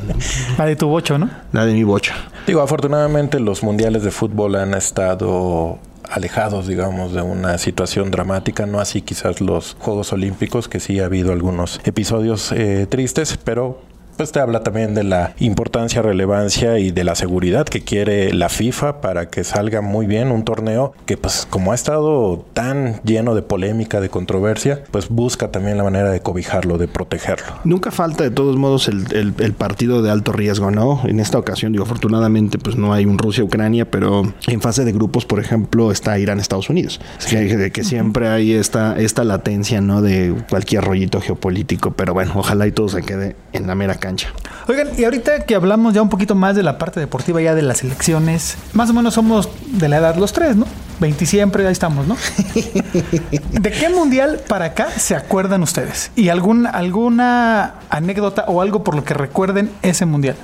La 0.58 0.66
de 0.66 0.76
tu 0.76 0.88
bocho, 0.88 1.18
¿no? 1.18 1.30
la 1.52 1.66
de 1.66 1.74
mi 1.74 1.84
bocha. 1.84 2.16
Digo, 2.48 2.62
afortunadamente 2.62 3.40
los 3.40 3.62
mundiales 3.64 4.04
de 4.04 4.12
fútbol 4.12 4.56
han 4.56 4.74
estado 4.74 5.80
alejados, 6.10 6.68
digamos, 6.68 7.14
de 7.14 7.22
una 7.22 7.58
situación 7.58 8.12
dramática, 8.12 8.66
no 8.66 8.80
así 8.80 9.02
quizás 9.02 9.42
los 9.42 9.76
Juegos 9.80 10.14
Olímpicos, 10.14 10.70
que 10.70 10.80
sí 10.80 11.00
ha 11.02 11.06
habido 11.06 11.34
algunos 11.34 11.82
episodios 11.84 12.54
eh, 12.54 12.88
tristes, 12.90 13.38
pero 13.44 13.82
pues 14.18 14.32
te 14.32 14.40
habla 14.40 14.64
también 14.64 14.94
de 14.96 15.04
la 15.04 15.34
importancia, 15.40 16.02
relevancia 16.02 16.80
y 16.80 16.92
de 16.92 17.04
la 17.04 17.16
seguridad 17.16 17.66
que 17.66 17.82
quiere 17.82 18.34
la 18.34 18.50
FIFA 18.50 19.00
para 19.02 19.30
que 19.30 19.44
salga 19.44 19.82
muy 19.82 20.08
bien 20.08 20.32
un 20.32 20.44
torneo 20.44 20.94
que 21.06 21.18
pues 21.18 21.48
como 21.50 21.72
ha 21.72 21.76
estado 21.76 22.46
tan 22.54 23.02
lleno 23.04 23.36
de 23.36 23.42
polémica, 23.44 24.02
de 24.02 24.10
controversia, 24.10 24.84
pues 24.92 25.10
busca 25.10 25.52
también 25.52 25.78
la 25.78 25.84
manera 25.84 26.10
de 26.10 26.20
cobijarlo, 26.20 26.78
de 26.78 26.88
protegerlo. 26.88 27.46
Nunca 27.64 27.92
falta 27.92 28.24
de 28.24 28.32
todos 28.32 28.58
modos 28.58 28.88
el, 28.88 29.06
el- 29.14 29.34
el 29.40 29.54
partido 29.54 30.02
de 30.02 30.10
alto 30.10 30.32
riesgo, 30.32 30.72
¿no? 30.72 31.02
En 31.06 31.20
esta 31.20 31.38
ocasión, 31.38 31.72
digo, 31.72 31.84
afortunadamente, 31.84 32.58
pues 32.58 32.76
no 32.76 32.94
hay 32.94 33.06
un 33.06 33.18
Rusia-Ucrania, 33.18 33.90
pero 33.90 34.24
en 34.48 34.62
fase 34.62 34.84
de 34.86 34.92
grupos, 34.92 35.26
por 35.26 35.40
ejemplo, 35.40 35.92
está 35.92 36.18
Irán-Estados 36.18 36.70
Unidos. 36.70 37.00
Es 37.20 37.28
que, 37.28 37.84
siempre 37.84 38.28
hay 38.30 38.54
esta, 38.54 38.98
esta 39.00 39.24
latencia, 39.24 39.82
¿no? 39.82 40.02
De 40.02 40.34
cualquier 40.50 40.84
rollito 40.84 41.22
geopolítico, 41.22 41.92
pero 41.92 42.14
bueno, 42.14 42.34
ojalá 42.36 42.66
y 42.68 42.72
todo 42.72 42.90
se 42.90 43.04
quede 43.04 43.36
en 43.54 43.68
la 43.68 43.76
mera 43.76 43.96
cancha. 44.08 44.30
Oigan, 44.70 44.88
y 44.98 45.04
ahorita 45.04 45.42
que 45.42 45.54
hablamos 45.54 45.94
ya 45.94 46.02
un 46.02 46.08
poquito 46.08 46.34
más 46.34 46.56
de 46.56 46.64
la 46.64 46.78
parte 46.78 47.02
deportiva, 47.02 47.42
ya 47.42 47.56
de 47.56 47.62
las 47.62 47.84
elecciones, 47.84 48.58
más 48.72 48.90
o 48.90 48.94
menos 48.94 49.16
somos 49.16 49.50
de 49.66 49.90
la 49.90 49.98
edad 49.98 50.16
los 50.16 50.32
tres, 50.32 50.56
¿no? 50.56 50.66
20 51.02 51.26
siempre, 51.26 51.68
ahí 51.68 51.74
estamos, 51.74 52.08
¿no? 52.08 52.16
¿De 53.52 53.72
qué 53.72 53.90
mundial 53.90 54.40
para 54.48 54.66
acá 54.66 54.90
se 54.90 55.14
acuerdan 55.14 55.62
ustedes? 55.62 56.12
¿Y 56.16 56.30
algún, 56.30 56.68
alguna 56.68 57.76
anécdota 57.90 58.46
o 58.48 58.62
algo 58.62 58.82
por 58.82 58.96
lo 58.96 59.04
que 59.04 59.14
recuerden 59.14 59.70
ese 59.82 60.06
mundial? 60.06 60.38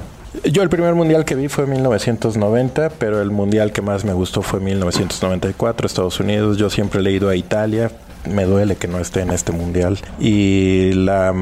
Yo 0.43 0.61
el 0.61 0.69
primer 0.69 0.93
mundial 0.93 1.23
que 1.23 1.35
vi 1.35 1.47
fue 1.47 1.63
en 1.63 1.69
1990, 1.71 2.89
pero 2.99 3.21
el 3.21 3.31
mundial 3.31 3.71
que 3.71 3.81
más 3.81 4.03
me 4.03 4.11
gustó 4.11 4.41
fue 4.41 4.59
1994, 4.59 5.87
Estados 5.87 6.19
Unidos. 6.19 6.57
Yo 6.57 6.69
siempre 6.69 6.99
he 6.99 7.03
leído 7.03 7.29
a 7.29 7.35
Italia. 7.37 7.91
Me 8.29 8.43
duele 8.43 8.75
que 8.75 8.89
no 8.89 8.99
esté 8.99 9.21
en 9.21 9.29
este 9.29 9.53
mundial. 9.53 9.99
Y 10.19 10.91
la 10.93 11.33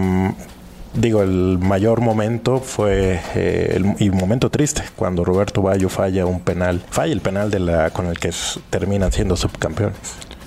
digo, 0.94 1.22
el 1.24 1.58
mayor 1.60 2.02
momento 2.02 2.60
fue 2.60 3.20
eh, 3.36 3.74
el 3.76 3.96
y 4.00 4.10
momento 4.10 4.50
triste 4.50 4.84
cuando 4.96 5.24
Roberto 5.24 5.62
Bayo 5.62 5.90
falla 5.90 6.26
un 6.26 6.40
penal, 6.42 6.82
falla 6.90 7.14
el 7.14 7.22
penal 7.22 7.50
de 7.52 7.60
la 7.60 7.90
con 7.92 8.08
el 8.08 8.20
que 8.20 8.32
terminan 8.70 9.12
siendo 9.12 9.36
subcampeones. 9.36 9.96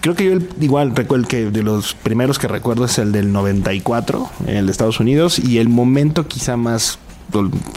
Creo 0.00 0.14
que 0.14 0.24
yo 0.26 0.32
el- 0.34 0.48
igual 0.60 0.94
recuerdo 0.94 1.26
que 1.26 1.50
de 1.50 1.62
los 1.62 1.94
primeros 1.94 2.38
que 2.38 2.46
recuerdo 2.46 2.84
es 2.84 2.98
el 2.98 3.10
del 3.12 3.32
94, 3.32 4.28
el 4.46 4.66
de 4.66 4.72
Estados 4.72 5.00
Unidos, 5.00 5.38
y 5.38 5.58
el 5.58 5.68
momento 5.70 6.28
quizá 6.28 6.56
más 6.58 6.98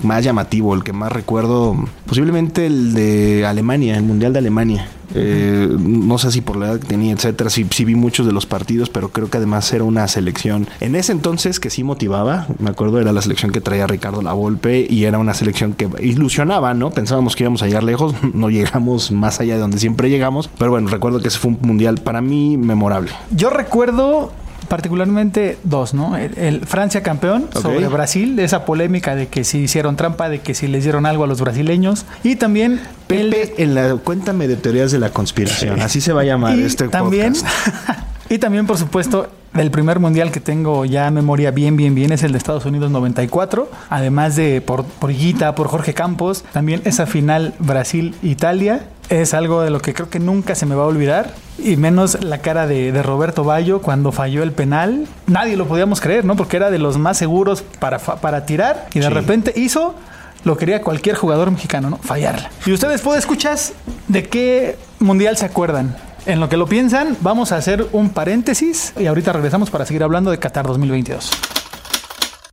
más 0.03 0.23
llamativo, 0.23 0.73
el 0.73 0.83
que 0.83 0.93
más 0.93 1.11
recuerdo, 1.11 1.75
posiblemente 2.05 2.65
el 2.65 2.93
de 2.93 3.45
Alemania, 3.45 3.97
el 3.97 4.03
Mundial 4.03 4.33
de 4.33 4.39
Alemania. 4.39 4.87
Eh, 5.15 5.69
no 5.79 6.17
sé 6.17 6.31
si 6.31 6.41
por 6.41 6.57
la 6.57 6.67
edad 6.67 6.79
que 6.79 6.87
tenía, 6.87 7.13
etcétera, 7.13 7.49
sí, 7.49 7.65
sí 7.71 7.85
vi 7.85 7.95
muchos 7.95 8.25
de 8.25 8.33
los 8.33 8.45
partidos, 8.45 8.89
pero 8.89 9.09
creo 9.09 9.29
que 9.29 9.37
además 9.37 9.71
era 9.71 9.83
una 9.83 10.07
selección 10.07 10.67
en 10.79 10.95
ese 10.95 11.11
entonces 11.11 11.59
que 11.59 11.69
sí 11.69 11.83
motivaba. 11.83 12.47
Me 12.59 12.69
acuerdo, 12.69 12.99
era 12.99 13.13
la 13.13 13.21
selección 13.21 13.51
que 13.51 13.61
traía 13.61 13.87
Ricardo 13.87 14.21
Lavolpe 14.21 14.85
y 14.89 15.05
era 15.05 15.17
una 15.17 15.33
selección 15.33 15.73
que 15.73 15.89
ilusionaba, 16.01 16.73
¿no? 16.73 16.91
Pensábamos 16.91 17.35
que 17.35 17.43
íbamos 17.43 17.63
a 17.63 17.67
llegar 17.67 17.83
lejos, 17.83 18.15
no 18.33 18.49
llegamos 18.49 19.11
más 19.11 19.39
allá 19.39 19.55
de 19.55 19.59
donde 19.59 19.79
siempre 19.79 20.09
llegamos, 20.09 20.49
pero 20.57 20.71
bueno, 20.71 20.89
recuerdo 20.89 21.19
que 21.21 21.29
ese 21.29 21.39
fue 21.39 21.51
un 21.51 21.59
mundial 21.61 21.99
para 21.99 22.21
mí 22.21 22.57
memorable. 22.57 23.11
Yo 23.31 23.49
recuerdo 23.49 24.31
particularmente 24.67 25.57
dos, 25.63 25.93
¿no? 25.93 26.17
El, 26.17 26.37
el 26.37 26.65
Francia 26.65 27.03
campeón 27.03 27.47
sobre 27.53 27.87
Brasil, 27.87 28.37
esa 28.39 28.65
polémica 28.65 29.15
de 29.15 29.27
que 29.27 29.43
si 29.43 29.59
hicieron 29.59 29.95
trampa, 29.95 30.29
de 30.29 30.39
que 30.41 30.53
si 30.53 30.67
les 30.67 30.83
dieron 30.83 31.05
algo 31.05 31.23
a 31.23 31.27
los 31.27 31.41
brasileños. 31.41 32.05
Y 32.23 32.35
también 32.35 32.81
el- 33.09 33.29
Pepe, 33.29 33.63
en 33.63 33.75
la 33.75 33.95
cuéntame 33.95 34.47
de 34.47 34.55
teorías 34.55 34.91
de 34.91 34.99
la 34.99 35.09
conspiración. 35.09 35.81
Así 35.81 36.01
se 36.01 36.13
va 36.13 36.21
a 36.21 36.25
llamar 36.25 36.57
y 36.57 36.63
este 36.63 36.87
también, 36.89 37.33
podcast. 37.33 37.67
y 38.29 38.37
también, 38.37 38.67
por 38.67 38.77
supuesto, 38.77 39.29
el 39.57 39.71
primer 39.71 39.99
mundial 39.99 40.31
que 40.31 40.39
tengo 40.39 40.85
ya 40.85 41.09
memoria 41.11 41.51
bien, 41.51 41.75
bien, 41.77 41.95
bien 41.95 42.11
es 42.11 42.23
el 42.23 42.31
de 42.31 42.37
Estados 42.37 42.65
Unidos 42.65 42.91
94. 42.91 43.69
Además 43.89 44.35
de 44.35 44.61
por, 44.61 44.83
por 44.85 45.11
Higuita, 45.11 45.55
por 45.55 45.67
Jorge 45.67 45.93
Campos, 45.93 46.43
también 46.53 46.81
esa 46.85 47.05
final 47.05 47.53
Brasil-Italia 47.59 48.81
es 49.09 49.33
algo 49.33 49.61
de 49.61 49.69
lo 49.69 49.79
que 49.79 49.93
creo 49.93 50.09
que 50.09 50.19
nunca 50.19 50.53
se 50.55 50.65
me 50.65 50.75
va 50.75 50.83
a 50.83 50.87
olvidar. 50.87 51.33
Y 51.57 51.75
menos 51.77 52.23
la 52.23 52.39
cara 52.39 52.67
de, 52.67 52.91
de 52.91 53.01
Roberto 53.03 53.43
Bayo 53.43 53.81
cuando 53.81 54.11
falló 54.11 54.43
el 54.43 54.51
penal. 54.51 55.07
Nadie 55.27 55.55
lo 55.57 55.67
podíamos 55.67 56.01
creer, 56.01 56.25
¿no? 56.25 56.35
Porque 56.35 56.57
era 56.57 56.69
de 56.69 56.77
los 56.77 56.97
más 56.97 57.17
seguros 57.17 57.63
para, 57.79 57.97
para 57.99 58.45
tirar 58.45 58.87
y 58.93 58.99
de 58.99 59.07
Sí. 59.07 59.13
repente 59.13 59.53
hizo 59.55 59.95
lo 60.43 60.55
quería 60.55 60.81
cualquier 60.81 61.15
jugador 61.15 61.49
mexicano, 61.51 61.89
¿no? 61.89 61.97
Fallarla. 61.97 62.49
Y 62.65 62.71
ustedes, 62.71 63.01
¿puedo 63.01 63.17
escuchas 63.17 63.73
de 64.07 64.23
qué 64.27 64.77
mundial 64.99 65.35
se 65.35 65.45
acuerdan? 65.45 65.95
En 66.27 66.41
lo 66.41 66.49
que 66.49 66.57
lo 66.57 66.67
piensan, 66.67 67.15
vamos 67.21 67.53
a 67.53 67.55
hacer 67.55 67.87
un 67.93 68.09
paréntesis 68.09 68.91
y 68.99 69.05
ahorita 69.05 69.31
regresamos 69.31 69.69
para 69.69 69.85
seguir 69.85 70.03
hablando 70.03 70.29
de 70.29 70.37
Qatar 70.37 70.67
2022. 70.67 71.31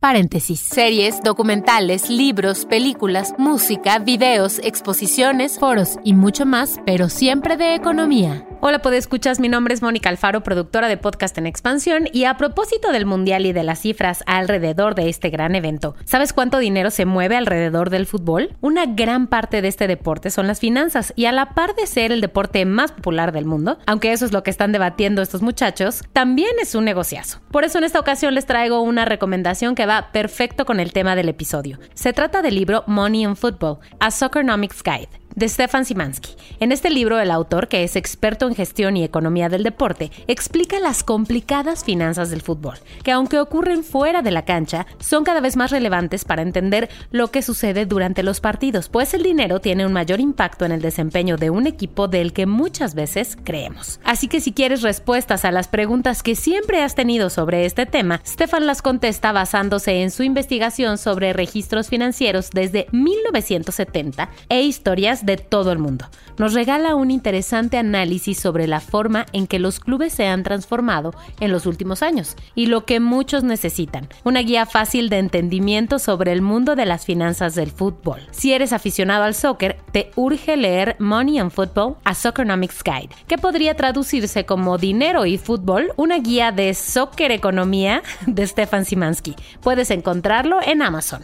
Paréntesis. 0.05 0.59
Series, 0.59 1.23
documentales, 1.23 2.11
libros, 2.11 2.65
películas, 2.65 3.33
música, 3.39 3.97
videos, 3.97 4.59
exposiciones, 4.59 5.57
foros 5.57 5.97
y 6.03 6.13
mucho 6.13 6.45
más, 6.45 6.79
pero 6.85 7.09
siempre 7.09 7.57
de 7.57 7.73
economía. 7.73 8.45
Hola, 8.67 8.81
escuchas. 8.93 9.39
Mi 9.39 9.47
nombre 9.47 9.75
es 9.75 9.83
Mónica 9.83 10.09
Alfaro, 10.09 10.41
productora 10.41 10.87
de 10.87 10.97
podcast 10.97 11.37
en 11.37 11.45
expansión. 11.45 12.07
Y 12.11 12.23
a 12.23 12.35
propósito 12.35 12.91
del 12.91 13.05
mundial 13.05 13.45
y 13.45 13.53
de 13.53 13.63
las 13.63 13.79
cifras 13.79 14.23
alrededor 14.25 14.95
de 14.95 15.09
este 15.09 15.29
gran 15.29 15.53
evento, 15.53 15.95
¿sabes 16.05 16.33
cuánto 16.33 16.57
dinero 16.57 16.89
se 16.89 17.05
mueve 17.05 17.35
alrededor 17.35 17.91
del 17.91 18.07
fútbol? 18.07 18.55
Una 18.61 18.87
gran 18.87 19.27
parte 19.27 19.61
de 19.61 19.67
este 19.67 19.87
deporte 19.87 20.31
son 20.31 20.47
las 20.47 20.59
finanzas. 20.59 21.13
Y 21.15 21.25
a 21.25 21.31
la 21.31 21.53
par 21.53 21.75
de 21.75 21.85
ser 21.85 22.11
el 22.11 22.21
deporte 22.21 22.65
más 22.65 22.91
popular 22.91 23.31
del 23.31 23.45
mundo, 23.45 23.77
aunque 23.85 24.13
eso 24.13 24.25
es 24.25 24.31
lo 24.31 24.41
que 24.41 24.49
están 24.49 24.71
debatiendo 24.71 25.21
estos 25.21 25.43
muchachos, 25.43 26.01
también 26.13 26.51
es 26.59 26.73
un 26.73 26.85
negociazo. 26.85 27.41
Por 27.51 27.65
eso 27.65 27.77
en 27.77 27.83
esta 27.83 27.99
ocasión 27.99 28.33
les 28.33 28.47
traigo 28.47 28.81
una 28.81 29.05
recomendación 29.05 29.75
que 29.75 29.85
va 29.85 29.94
perfecto 30.11 30.65
con 30.65 30.79
el 30.79 30.93
tema 30.93 31.15
del 31.15 31.29
episodio. 31.29 31.79
Se 31.93 32.13
trata 32.13 32.41
del 32.41 32.55
libro 32.55 32.83
Money 32.87 33.23
in 33.23 33.35
Football, 33.35 33.79
a 33.99 34.11
Soccernomics 34.11 34.81
Guide 34.83 35.24
de 35.35 35.49
Stefan 35.49 35.85
Simansky. 35.85 36.31
En 36.59 36.71
este 36.71 36.89
libro, 36.89 37.19
el 37.19 37.31
autor, 37.31 37.67
que 37.67 37.83
es 37.83 37.95
experto 37.95 38.47
en 38.47 38.55
gestión 38.55 38.97
y 38.97 39.03
economía 39.03 39.49
del 39.49 39.63
deporte, 39.63 40.11
explica 40.27 40.79
las 40.79 41.03
complicadas 41.03 41.83
finanzas 41.83 42.29
del 42.29 42.41
fútbol, 42.41 42.77
que 43.03 43.11
aunque 43.11 43.39
ocurren 43.39 43.83
fuera 43.83 44.21
de 44.21 44.31
la 44.31 44.45
cancha, 44.45 44.87
son 44.99 45.23
cada 45.23 45.41
vez 45.41 45.55
más 45.57 45.71
relevantes 45.71 46.25
para 46.25 46.41
entender 46.41 46.89
lo 47.11 47.31
que 47.31 47.41
sucede 47.41 47.85
durante 47.85 48.23
los 48.23 48.39
partidos, 48.39 48.89
pues 48.89 49.13
el 49.13 49.23
dinero 49.23 49.59
tiene 49.59 49.85
un 49.85 49.93
mayor 49.93 50.19
impacto 50.19 50.65
en 50.65 50.71
el 50.71 50.81
desempeño 50.81 51.37
de 51.37 51.49
un 51.49 51.67
equipo 51.67 52.07
del 52.07 52.33
que 52.33 52.45
muchas 52.45 52.95
veces 52.95 53.37
creemos. 53.43 53.99
Así 54.03 54.27
que 54.27 54.41
si 54.41 54.53
quieres 54.53 54.81
respuestas 54.81 55.45
a 55.45 55.51
las 55.51 55.67
preguntas 55.67 56.23
que 56.23 56.35
siempre 56.35 56.81
has 56.81 56.95
tenido 56.95 57.29
sobre 57.29 57.65
este 57.65 57.85
tema, 57.85 58.21
Stefan 58.25 58.65
las 58.65 58.81
contesta 58.81 59.31
basándose 59.31 60.01
en 60.01 60.11
su 60.11 60.23
investigación 60.23 60.97
sobre 60.97 61.33
registros 61.33 61.89
financieros 61.89 62.49
desde 62.51 62.87
1970 62.91 64.29
e 64.49 64.61
historias 64.61 65.24
de 65.25 65.37
todo 65.37 65.71
el 65.71 65.79
mundo. 65.79 66.05
Nos 66.37 66.53
regala 66.53 66.95
un 66.95 67.11
interesante 67.11 67.77
análisis 67.77 68.37
sobre 68.37 68.67
la 68.67 68.81
forma 68.81 69.25
en 69.31 69.47
que 69.47 69.59
los 69.59 69.79
clubes 69.79 70.13
se 70.13 70.27
han 70.27 70.43
transformado 70.43 71.13
en 71.39 71.51
los 71.51 71.65
últimos 71.65 72.03
años 72.03 72.35
y 72.55 72.65
lo 72.65 72.85
que 72.85 72.99
muchos 72.99 73.43
necesitan, 73.43 74.09
una 74.23 74.41
guía 74.41 74.65
fácil 74.65 75.09
de 75.09 75.19
entendimiento 75.19 75.97
sobre 75.97 76.31
el 76.31 76.41
mundo 76.41 76.75
de 76.75 76.85
las 76.85 77.05
finanzas 77.05 77.55
del 77.55 77.71
fútbol. 77.71 78.21
Si 78.31 78.53
eres 78.53 78.73
aficionado 78.73 79.23
al 79.23 79.35
soccer, 79.35 79.77
te 79.91 80.11
urge 80.15 80.57
leer 80.57 80.97
Money 80.99 81.39
and 81.39 81.51
Football, 81.51 81.95
a 82.03 82.13
Soccernomics 82.13 82.83
Guide, 82.83 83.15
que 83.27 83.37
podría 83.37 83.75
traducirse 83.75 84.45
como 84.45 84.77
Dinero 84.77 85.25
y 85.25 85.37
Fútbol, 85.37 85.93
una 85.95 86.17
guía 86.19 86.51
de 86.51 86.73
soccer 86.73 87.31
economía 87.31 88.03
de 88.25 88.45
Stefan 88.45 88.85
Simansky. 88.85 89.35
Puedes 89.61 89.89
encontrarlo 89.91 90.59
en 90.61 90.81
Amazon. 90.81 91.23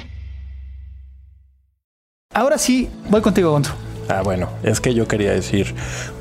Ahora 2.33 2.57
sí, 2.57 2.89
voy 3.09 3.21
contigo, 3.21 3.51
Gonzo. 3.51 3.73
Ah, 4.07 4.21
bueno, 4.23 4.49
es 4.63 4.79
que 4.81 4.93
yo 4.93 5.07
quería 5.07 5.31
decir 5.31 5.73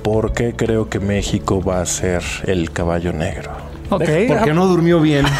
por 0.02 0.32
qué 0.32 0.54
creo 0.54 0.88
que 0.88 1.00
México 1.00 1.62
va 1.62 1.80
a 1.80 1.86
ser 1.86 2.22
el 2.46 2.72
caballo 2.72 3.12
negro. 3.12 3.52
Ok. 3.90 4.08
Porque 4.28 4.52
no 4.52 4.66
durmió 4.66 5.00
bien. 5.00 5.26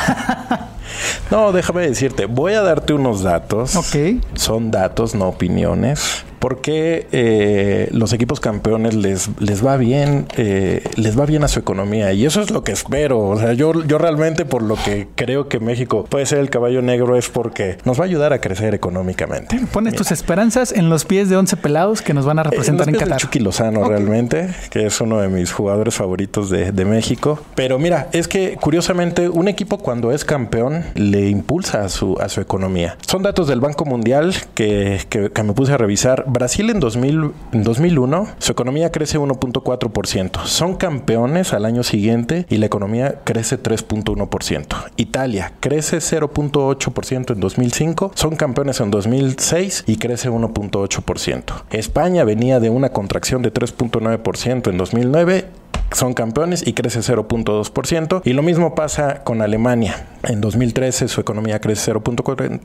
No, 1.31 1.53
déjame 1.53 1.83
decirte, 1.83 2.27
voy 2.27 2.55
a 2.55 2.63
darte 2.63 2.93
unos 2.93 3.23
datos. 3.23 3.77
Ok. 3.77 4.21
Son 4.35 4.73
datos, 4.73 5.15
no 5.15 5.29
opiniones. 5.29 6.25
Porque 6.41 7.07
eh, 7.13 7.89
los 7.93 8.13
equipos 8.13 8.41
campeones 8.41 8.95
les, 8.95 9.29
les 9.39 9.65
va 9.65 9.77
bien, 9.77 10.27
eh, 10.37 10.83
les 10.97 11.17
va 11.19 11.27
bien 11.27 11.45
a 11.45 11.49
su 11.49 11.61
economía. 11.61 12.13
Y 12.13 12.27
eso 12.27 12.41
es 12.41 12.51
lo 12.51 12.65
que 12.65 12.73
espero. 12.73 13.21
O 13.21 13.39
sea, 13.39 13.53
yo, 13.53 13.73
yo 13.85 13.99
realmente 13.99 14.45
por 14.45 14.63
lo 14.63 14.75
que 14.77 15.07
creo 15.15 15.49
que 15.49 15.61
México 15.61 16.07
puede 16.09 16.27
ser 16.27 16.39
el 16.39 16.51
caballo 16.51 16.83
negro 16.83 17.17
es 17.17 17.29
porque 17.29 17.79
nos 17.85 18.01
va 18.01 18.05
a 18.05 18.07
ayudar 18.07 18.33
a 18.33 18.41
crecer 18.41 18.75
económicamente. 18.75 19.61
Pones 19.73 19.95
tus 19.95 20.11
esperanzas 20.11 20.73
en 20.73 20.89
los 20.89 21.05
pies 21.05 21.29
de 21.29 21.37
11 21.37 21.57
pelados 21.59 22.03
que 22.03 22.15
nos 22.15 22.25
van 22.25 22.39
a 22.39 22.43
representar 22.43 22.89
en, 22.89 22.95
los 22.95 22.99
pies 22.99 22.99
de 23.01 23.05
Qatar. 23.11 23.21
Chucky 23.21 23.39
Lozano 23.41 23.85
realmente, 23.85 24.49
que 24.71 24.87
es 24.87 25.01
uno 25.01 25.21
de 25.21 25.29
mis 25.29 25.53
jugadores 25.53 25.95
favoritos 25.95 26.51
de, 26.51 26.73
de 26.73 26.85
México. 26.85 27.39
Pero 27.55 27.79
mira, 27.79 28.09
es 28.13 28.29
que 28.29 28.57
curiosamente 28.61 29.29
un 29.29 29.47
equipo 29.49 29.79
cuando 29.79 30.11
es 30.11 30.25
campeón 30.25 30.85
le 30.95 31.29
impulsa 31.29 31.85
a 31.85 31.89
su, 31.91 32.17
a 32.21 32.29
su 32.31 32.41
economía. 32.41 32.97
Son 33.07 33.23
datos 33.23 33.47
del 33.47 33.61
Banco 33.61 33.85
Mundial 33.85 34.35
que, 34.55 35.01
que- 35.11 35.31
que 35.31 35.43
me 35.43 35.53
puse 35.53 35.73
a 35.73 35.77
revisar. 35.77 36.25
Brasil 36.33 36.71
en, 36.71 36.79
2000, 36.79 37.33
en 37.53 37.65
2001, 37.65 38.29
su 38.39 38.53
economía 38.53 38.93
crece 38.93 39.19
1.4%. 39.19 40.45
Son 40.45 40.77
campeones 40.77 41.53
al 41.53 41.65
año 41.65 41.83
siguiente 41.83 42.47
y 42.49 42.59
la 42.59 42.67
economía 42.67 43.21
crece 43.25 43.61
3.1%. 43.61 44.91
Italia 44.97 45.55
crece 45.59 45.99
0.8% 45.99 47.33
en 47.33 47.41
2005. 47.41 48.13
Son 48.15 48.37
campeones 48.37 48.81
en 48.81 48.93
2006 48.93 49.85
y 49.89 49.97
crece 49.97 50.31
1.8%. 50.31 51.65
España 51.71 52.23
venía 52.23 52.61
de 52.61 52.71
una 52.71 52.91
contracción 52.91 53.43
de 53.43 53.53
3.9% 53.53 54.71
en 54.71 54.79
2009 54.79 55.60
son 55.93 56.15
campeones 56.15 56.67
y 56.67 56.73
crece 56.73 57.01
0.2%. 57.01 58.23
Y 58.25 58.33
lo 58.33 58.43
mismo 58.43 58.75
pasa 58.75 59.23
con 59.25 59.43
Alemania. 59.43 60.07
En 60.23 60.41
2013 60.41 61.09
su 61.09 61.21
economía 61.21 61.61
crece 61.61 61.93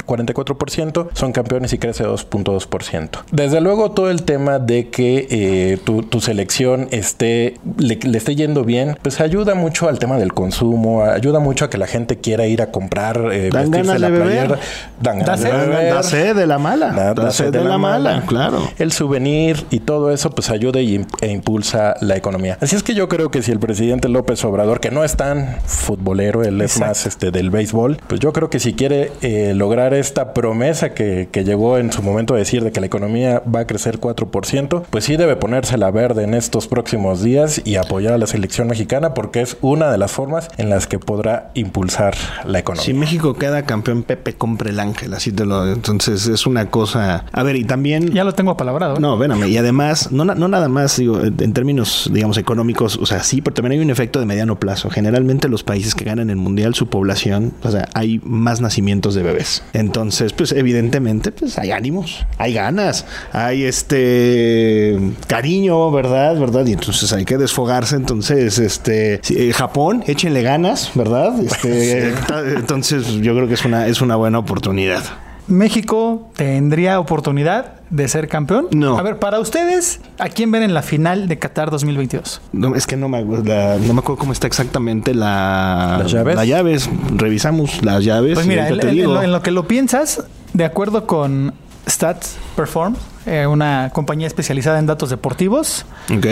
0.44%, 0.10 1.08
son 1.14 1.32
campeones 1.32 1.72
y 1.74 1.78
crece 1.78 2.04
2.2%. 2.06 3.10
Desde 3.32 3.62
luego 3.62 3.92
todo 3.92 4.10
el 4.10 4.24
tema 4.24 4.60
de 4.60 4.90
que 4.90 5.28
eh, 5.30 5.78
tu, 5.84 6.02
tu 6.04 6.20
selección 6.22 6.88
esté, 6.92 7.56
le, 7.78 7.96
le 8.02 8.18
esté 8.18 8.36
yendo 8.36 8.64
bien, 8.66 8.98
pues 9.02 9.22
ayuda 9.22 9.56
mucho 9.56 9.88
al 9.88 10.00
tema 10.00 10.18
del 10.18 10.34
consumo, 10.34 11.04
ayuda 11.04 11.40
mucho 11.40 11.66
a 11.66 11.70
que 11.70 11.78
la 11.78 11.88
gente 11.88 12.18
quiera 12.18 12.46
ir 12.48 12.62
a 12.62 12.72
comprar, 12.72 13.18
eh, 13.32 13.50
Dan 13.52 13.72
vestirse 13.72 13.88
ganas 13.88 14.02
la 14.02 14.08
de 14.10 14.14
beber. 14.20 14.28
playera. 14.48 14.60
Dan 15.02 15.20
Da 15.20 15.38
de 15.38 15.44
sed. 15.44 15.52
beber. 15.52 15.94
Da 15.94 16.04
sed 16.04 16.36
de 16.36 16.48
la 16.48 16.58
mala. 16.60 16.92
Da- 16.92 17.14
Da, 17.14 17.32
sed 17.32 17.52
de, 17.54 17.64
la 17.64 17.78
mala, 17.78 18.24
claro. 18.28 18.60
el 18.78 18.92
souvenir 18.92 19.66
y 19.72 19.80
todo 19.80 20.12
eso 20.12 20.30
pues 20.32 20.50
ayuda 20.50 20.82
y 20.82 21.06
e 21.22 21.28
impulsa 21.32 21.96
la 22.02 22.16
economía. 22.18 22.58
Así 22.62 22.76
es 22.76 22.84
que 22.84 22.94
yo 22.94 23.08
creo 23.08 23.15
que 23.32 23.42
si 23.42 23.52
el 23.52 23.60
presidente 23.60 24.10
López 24.10 24.44
Obrador, 24.46 24.80
que 24.80 24.92
no 24.92 25.04
es 25.04 25.16
tan 25.16 25.58
futbolero, 25.66 26.44
él 26.44 26.62
es 26.62 26.74
Exacto. 26.74 26.88
más 26.88 27.06
este 27.06 27.32
del 27.32 27.50
béisbol, 27.50 27.98
pues 28.08 28.20
yo 28.20 28.34
creo 28.34 28.50
que 28.50 28.60
si 28.60 28.74
quiere 28.74 29.12
eh, 29.22 29.54
lograr 29.56 29.94
esta 29.94 30.34
promesa 30.34 30.94
que, 30.94 31.30
que 31.32 31.44
llegó 31.44 31.78
en 31.78 31.92
su 31.92 32.04
momento 32.04 32.36
a 32.36 32.38
decir 32.38 32.64
de 32.64 32.72
que 32.72 32.80
la 32.80 32.86
economía 32.88 33.42
va 33.44 33.62
a 33.62 33.68
crecer 33.68 34.00
4%, 34.00 34.84
pues 34.90 35.06
sí 35.06 35.18
debe 35.18 35.36
ponerse 35.36 35.78
la 35.78 35.92
verde 35.92 36.24
en 36.24 36.34
estos 36.34 36.68
próximos 36.68 37.24
días 37.24 37.62
y 37.64 37.78
apoyar 37.78 38.14
a 38.14 38.18
la 38.18 38.28
selección 38.28 38.68
mexicana 38.68 39.14
porque 39.14 39.42
es 39.42 39.58
una 39.62 39.92
de 39.92 39.98
las 39.98 40.12
formas 40.12 40.50
en 40.58 40.70
las 40.70 40.88
que 40.88 41.00
podrá 41.00 41.52
impulsar 41.54 42.16
la 42.46 42.60
economía. 42.60 42.86
Si 42.86 42.94
México 42.94 43.36
queda 43.36 43.64
campeón, 43.64 44.04
Pepe 44.04 44.34
compre 44.34 44.72
el 44.72 44.80
ángel, 44.80 45.14
así 45.14 45.32
te 45.32 45.46
lo. 45.46 45.72
Entonces 45.72 46.28
es 46.28 46.46
una 46.46 46.70
cosa. 46.70 47.26
A 47.32 47.44
ver, 47.44 47.56
y 47.56 47.64
también. 47.64 48.12
Ya 48.12 48.24
lo 48.24 48.34
tengo 48.34 48.52
apalabrado. 48.52 48.96
¿eh? 48.96 49.00
No, 49.00 49.18
véname. 49.18 49.48
Y 49.48 49.58
además, 49.58 50.12
no, 50.12 50.26
no 50.26 50.48
nada 50.48 50.68
más, 50.68 50.98
digo, 50.98 51.22
en 51.22 51.54
términos, 51.54 52.10
digamos, 52.12 52.38
económicos, 52.38 52.98
o 53.06 53.08
sea, 53.08 53.22
sí, 53.22 53.40
pero 53.40 53.54
también 53.54 53.74
hay 53.74 53.86
un 53.86 53.92
efecto 53.92 54.20
de 54.20 54.26
mediano 54.26 54.60
plazo. 54.60 54.90
Generalmente 54.90 55.48
los 55.48 55.64
países 55.64 55.94
que 55.94 56.06
ganan 56.06 56.32
el 56.32 56.38
mundial, 56.38 56.74
su 56.74 56.88
población, 56.88 57.54
o 57.62 57.70
sea, 57.70 57.88
hay 57.94 58.20
más 58.24 58.62
nacimientos 58.62 59.14
de 59.14 59.22
bebés. 59.22 59.62
Entonces, 59.74 60.34
pues 60.34 60.52
evidentemente, 60.52 61.32
pues 61.32 61.60
hay 61.60 61.70
ánimos, 61.70 62.26
hay 62.40 62.56
ganas, 62.56 63.06
hay 63.32 63.66
este 63.66 64.98
cariño, 65.28 65.92
¿verdad? 65.92 66.36
¿Verdad? 66.40 66.66
Y 66.66 66.74
entonces 66.74 67.14
hay 67.14 67.26
que 67.26 67.38
desfogarse. 67.38 67.96
Entonces, 67.96 68.58
este, 68.58 69.22
eh, 69.30 69.54
Japón, 69.54 70.04
échenle 70.08 70.42
ganas, 70.42 70.90
¿verdad? 70.96 71.40
Este, 71.40 72.12
entonces, 72.58 73.06
yo 73.22 73.36
creo 73.36 73.48
que 73.48 73.54
es 73.54 73.66
una, 73.66 73.86
es 73.86 74.02
una 74.02 74.16
buena 74.16 74.40
oportunidad. 74.40 75.04
México 75.48 76.30
tendría 76.36 77.00
oportunidad 77.00 77.74
de 77.92 78.08
ser 78.08 78.28
campeón. 78.28 78.68
No. 78.72 78.98
A 78.98 79.02
ver, 79.04 79.20
para 79.20 79.40
ustedes, 79.40 80.00
¿a 80.18 80.30
quién 80.30 80.52
ven 80.52 80.64
en 80.64 80.74
la 80.74 80.82
final 80.82 81.28
de 81.28 81.38
Qatar 81.38 81.70
2022? 81.70 82.42
No, 82.52 82.76
es 82.76 82.88
que 82.88 82.98
no 82.98 83.08
me, 83.10 83.24
la- 83.24 83.78
no 83.78 83.94
me 83.94 84.00
acuerdo 84.00 84.18
cómo 84.18 84.32
está 84.34 84.48
exactamente 84.48 85.14
la, 85.14 85.98
¿Las 86.02 86.12
llaves? 86.12 86.36
Las 86.36 86.48
llaves. 86.48 86.90
Revisamos 87.16 87.84
las 87.84 88.04
llaves. 88.04 88.34
Pues 88.34 88.48
mira, 88.48 88.68
en, 88.68 88.78
te 88.80 88.82
en- 88.84 88.90
en 88.90 88.96
digo. 88.96 89.14
lo, 89.14 89.22
en 89.24 89.32
lo 89.32 89.42
que 89.44 89.52
lo 89.52 89.68
piensas, 89.68 90.24
de 90.54 90.66
acuerdo 90.66 91.06
con 91.06 91.54
Stats 91.88 92.38
Perform, 92.56 92.96
eh, 93.28 93.46
una 93.46 93.92
compañía 93.94 94.26
especializada 94.28 94.80
en 94.80 94.88
datos 94.88 95.12
deportivos, 95.12 95.86
Ok. 96.12 96.26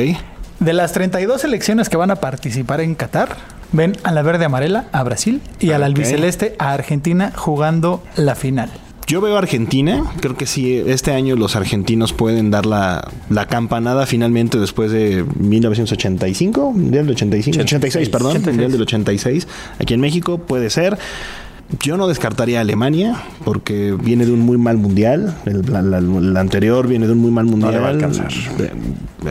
de 0.59 0.73
las 0.73 0.91
32 0.93 1.41
selecciones 1.41 1.87
que 1.89 1.97
van 1.97 2.09
a 2.09 2.15
participar 2.15 2.81
en 2.81 2.95
Qatar, 2.95 3.35
ven 3.71 3.95
a 4.03 4.11
la 4.11 4.23
verde 4.23 4.45
amarela 4.45 4.85
a 4.91 5.03
Brasil 5.03 5.41
y 5.59 5.71
a 5.71 5.77
la 5.77 5.85
Ok. 5.85 5.91
albiceleste 5.91 6.55
a 6.57 6.71
Argentina 6.73 7.31
jugando 7.35 8.03
la 8.15 8.33
final. 8.35 8.71
Yo 9.07 9.19
veo 9.21 9.35
a 9.35 9.39
Argentina. 9.39 10.03
Creo 10.21 10.35
que 10.37 10.45
sí, 10.45 10.75
este 10.87 11.11
año 11.11 11.35
los 11.35 11.55
argentinos 11.55 12.13
pueden 12.13 12.51
dar 12.51 12.65
la, 12.65 13.11
la 13.29 13.47
campanada 13.47 14.05
finalmente 14.05 14.57
después 14.59 14.91
de 14.91 15.25
1985, 15.39 16.71
Mundial 16.71 17.05
del 17.05 17.15
85, 17.15 17.59
86, 17.61 18.09
perdón, 18.09 18.27
86. 18.31 18.47
Mundial 18.53 18.71
del 18.71 18.81
86. 18.81 19.47
Aquí 19.79 19.93
en 19.93 19.99
México 20.01 20.37
puede 20.39 20.69
ser. 20.69 20.97
Yo 21.81 21.97
no 21.97 22.07
descartaría 22.07 22.59
a 22.59 22.61
Alemania 22.61 23.15
porque 23.45 23.93
viene 23.99 24.25
de 24.25 24.31
un 24.31 24.41
muy 24.41 24.57
mal 24.57 24.77
mundial. 24.77 25.35
El, 25.45 25.63
la- 26.33 26.39
anterior 26.39 26.87
viene 26.87 27.07
de 27.07 27.13
un 27.13 27.19
muy 27.19 27.31
mal 27.31 27.45
mundial. 27.45 27.71
le 27.73 27.79
va 27.79 27.87
a 27.87 27.91
alcanzar. 27.91 28.29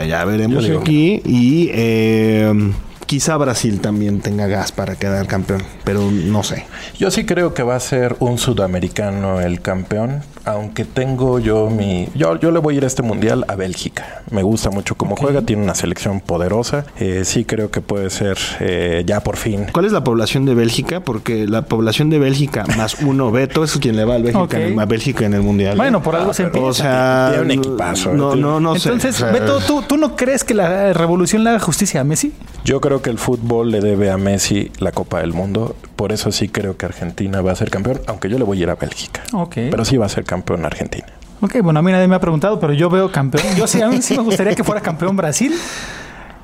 Ya 0.09 0.25
veremos 0.25 0.65
aquí. 0.69 1.21
Y 1.25 1.69
eh, 1.73 2.73
quizá 3.13 3.37
Brasil 3.37 3.79
también 3.83 4.21
tenga 4.23 4.47
gas 4.47 4.73
para 4.73 4.97
quedar 4.97 5.27
campeón, 5.27 5.63
pero 5.85 6.11
no 6.11 6.43
sé. 6.43 6.65
Yo 6.99 7.11
sí 7.11 7.27
creo 7.27 7.53
que 7.53 7.63
va 7.63 7.77
a 7.77 7.81
ser 7.81 8.17
un 8.21 8.39
sudamericano 8.39 9.39
el 9.43 9.61
campeón, 9.61 10.23
aunque 10.45 10.85
tengo 10.85 11.39
yo 11.39 11.71
mi... 11.71 12.09
Yo, 12.15 12.39
yo 12.39 12.51
le 12.51 12.59
voy 12.59 12.75
a 12.75 12.77
ir 12.79 12.85
a 12.85 12.87
este 12.87 13.03
mundial 13.03 13.45
a 13.49 13.57
Bélgica. 13.57 14.23
Me 14.31 14.43
gusta 14.43 14.71
mucho 14.71 14.95
cómo 14.95 15.17
juega, 15.17 15.43
tiene 15.43 15.63
una 15.63 15.75
selección 15.75 16.21
poderosa. 16.21 16.85
Eh, 16.99 17.23
sí 17.25 17.45
creo 17.45 17.71
que 17.71 17.81
puede 17.81 18.11
ser 18.11 18.39
eh, 18.61 19.03
ya 19.07 19.21
por 19.21 19.37
fin. 19.37 19.67
¿Cuál 19.73 19.87
es 19.87 19.93
la 19.93 20.05
población 20.05 20.45
de 20.45 20.55
Bélgica? 20.55 21.01
Porque 21.01 21.47
la 21.47 21.63
población 21.63 22.11
de 22.11 22.19
Bélgica 22.19 22.65
más 22.77 22.97
uno, 23.03 23.31
Beto, 23.31 23.65
es 23.65 23.77
quien 23.79 23.97
le 23.97 24.05
va 24.05 24.15
al 24.17 24.23
Bélgica, 24.23 24.59
a 24.79 24.85
Bélgica 24.87 25.25
en 25.27 25.35
el 25.35 25.43
Mundial. 25.43 25.77
Bueno, 25.77 26.03
por 26.03 26.17
algo 26.17 26.33
se 26.33 26.45
empieza. 26.45 26.67
O 26.67 26.73
sea, 26.73 27.29
Tiene 27.31 27.45
un 27.45 27.51
equipazo, 27.51 28.13
No, 28.13 28.35
eh. 28.35 28.37
no, 28.37 28.61
no 28.61 28.77
sé. 28.77 28.89
Entonces, 28.89 29.17
sea, 29.17 29.31
Beto, 29.31 29.61
¿tú, 29.61 29.83
¿tú 29.83 29.97
no 29.97 30.17
crees 30.17 30.45
que 30.45 30.55
la 30.55 30.93
revolución 30.93 31.45
le 31.45 31.51
haga 31.51 31.61
justicia 31.61 32.01
a 32.01 32.05
Messi? 32.05 32.33
Yo 32.65 32.81
creo 32.81 33.03
que 33.03 33.11
el 33.11 33.19
fútbol 33.19 33.71
le 33.71 33.81
debe 33.81 34.11
a 34.11 34.19
Messi 34.19 34.71
la 34.79 34.93
Copa 34.93 35.21
del 35.21 35.33
Mundo. 35.33 35.77
Por 36.03 36.11
eso 36.11 36.33
sí 36.33 36.49
creo 36.49 36.77
que 36.77 36.85
Argentina 36.85 37.43
va 37.43 37.53
a 37.53 37.55
ser 37.55 37.71
campeón, 37.71 38.01
aunque 38.09 38.29
yo 38.29 38.37
le 38.37 38.43
voy 38.43 38.59
a 38.59 38.63
ir 38.63 38.71
a 38.71 38.75
Bélgica. 38.75 39.23
Pero 39.55 39.85
sí 39.85 39.97
va 39.97 40.07
a 40.07 40.09
ser 40.09 40.25
campeón 40.25 40.65
Argentina. 40.65 41.07
Ok, 41.41 41.59
bueno, 41.63 41.79
a 41.79 41.83
mí 41.83 41.93
nadie 41.93 42.09
me 42.09 42.17
ha 42.17 42.21
preguntado, 42.21 42.59
pero 42.59 42.73
yo 42.73 42.91
veo 42.91 43.13
campeón. 43.13 43.45
Yo 43.55 43.69
sí, 43.69 43.81
a 43.81 43.87
mí 43.87 44.03
sí 44.03 44.17
me 44.17 44.25
gustaría 44.25 44.57
que 44.57 44.65
fuera 44.65 44.81
campeón 44.81 45.15
Brasil 45.15 45.55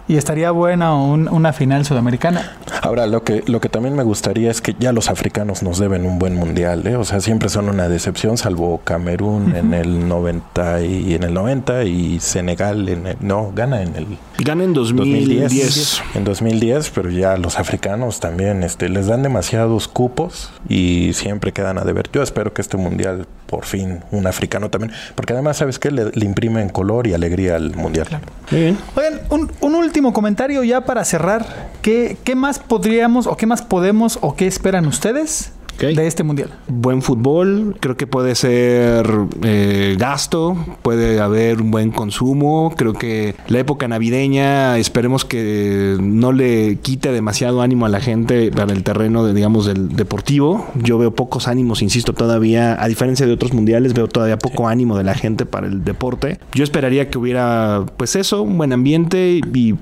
y 0.08 0.16
estaría 0.16 0.50
buena 0.50 0.94
un- 0.96 1.28
una 1.28 1.52
final 1.52 1.84
sudamericana. 1.84 2.56
Ahora, 2.82 3.06
lo 3.06 3.22
que, 3.22 3.42
lo 3.46 3.60
que 3.60 3.68
también 3.68 3.94
me 3.94 4.02
gustaría 4.02 4.50
es 4.50 4.60
que 4.60 4.74
ya 4.78 4.92
los 4.92 5.10
africanos 5.10 5.62
nos 5.62 5.78
deben 5.78 6.06
un 6.06 6.18
buen 6.18 6.34
mundial, 6.34 6.86
¿eh? 6.86 6.96
O 6.96 7.04
sea, 7.04 7.20
siempre 7.20 7.48
son 7.48 7.68
una 7.68 7.88
decepción, 7.88 8.38
salvo 8.38 8.80
Camerún 8.84 9.54
en 9.54 9.74
el 9.74 10.08
90 10.08 10.82
y 10.82 11.14
en 11.14 11.22
el 11.24 11.34
90 11.34 11.84
y 11.84 12.18
Senegal 12.20 12.88
en 12.88 13.06
el, 13.06 13.16
no, 13.20 13.52
gana 13.54 13.82
en 13.82 13.94
el 13.96 14.06
Gana 14.38 14.64
en 14.64 14.72
2010. 14.72 15.42
2010. 15.42 16.02
En 16.14 16.24
2010, 16.24 16.90
pero 16.94 17.10
ya 17.10 17.36
los 17.36 17.58
africanos 17.58 18.20
también 18.20 18.62
este, 18.62 18.88
les 18.88 19.08
dan 19.08 19.22
demasiados 19.22 19.88
cupos 19.88 20.50
y 20.68 21.12
siempre 21.14 21.52
quedan 21.52 21.78
a 21.78 21.82
deber. 21.82 22.08
Yo 22.12 22.22
espero 22.22 22.52
que 22.54 22.62
este 22.62 22.76
mundial, 22.76 23.26
por 23.48 23.64
fin, 23.64 24.00
un 24.10 24.26
africano 24.26 24.70
también, 24.70 24.92
porque 25.14 25.32
además, 25.32 25.56
¿sabes 25.56 25.78
qué? 25.78 25.90
Le, 25.90 26.10
le 26.12 26.24
imprimen 26.24 26.68
color 26.68 27.06
y 27.06 27.14
alegría 27.14 27.56
al 27.56 27.74
mundial. 27.74 28.06
Muy 28.50 28.60
bien. 28.60 28.78
Oigan, 28.94 29.20
un, 29.30 29.50
un 29.60 29.74
último 29.74 30.12
comentario 30.12 30.62
ya 30.62 30.82
para 30.82 31.04
cerrar. 31.04 31.46
¿Qué, 31.82 32.18
¿Qué 32.24 32.34
más 32.34 32.58
podríamos 32.58 33.26
o 33.26 33.36
qué 33.36 33.46
más 33.46 33.62
podemos 33.62 34.18
o 34.20 34.36
qué 34.36 34.46
esperan 34.46 34.86
ustedes 34.86 35.52
de 35.78 36.06
este 36.06 36.24
mundial. 36.24 36.50
Buen 36.66 37.02
fútbol, 37.02 37.76
creo 37.80 37.96
que 37.96 38.06
puede 38.06 38.34
ser 38.34 39.06
eh, 39.42 39.96
gasto, 39.98 40.56
puede 40.82 41.20
haber 41.20 41.60
un 41.60 41.70
buen 41.70 41.90
consumo. 41.92 42.74
Creo 42.76 42.94
que 42.94 43.36
la 43.46 43.60
época 43.60 43.86
navideña, 43.86 44.76
esperemos 44.78 45.24
que 45.24 45.96
no 46.00 46.32
le 46.32 46.78
quite 46.82 47.12
demasiado 47.12 47.62
ánimo 47.62 47.86
a 47.86 47.88
la 47.88 48.00
gente 48.00 48.50
para 48.50 48.72
el 48.72 48.82
terreno, 48.82 49.24
de, 49.24 49.34
digamos, 49.34 49.66
del 49.66 49.94
deportivo. 49.94 50.66
Yo 50.82 50.98
veo 50.98 51.12
pocos 51.12 51.46
ánimos, 51.46 51.80
insisto, 51.80 52.12
todavía, 52.12 52.82
a 52.82 52.88
diferencia 52.88 53.26
de 53.26 53.32
otros 53.32 53.52
mundiales, 53.52 53.94
veo 53.94 54.08
todavía 54.08 54.38
poco 54.38 54.68
ánimo 54.68 54.98
de 54.98 55.04
la 55.04 55.14
gente 55.14 55.46
para 55.46 55.68
el 55.68 55.84
deporte. 55.84 56.38
Yo 56.52 56.64
esperaría 56.64 57.08
que 57.08 57.18
hubiera, 57.18 57.84
pues 57.96 58.16
eso, 58.16 58.42
un 58.42 58.58
buen 58.58 58.72
ambiente 58.72 59.40
y 59.54 59.74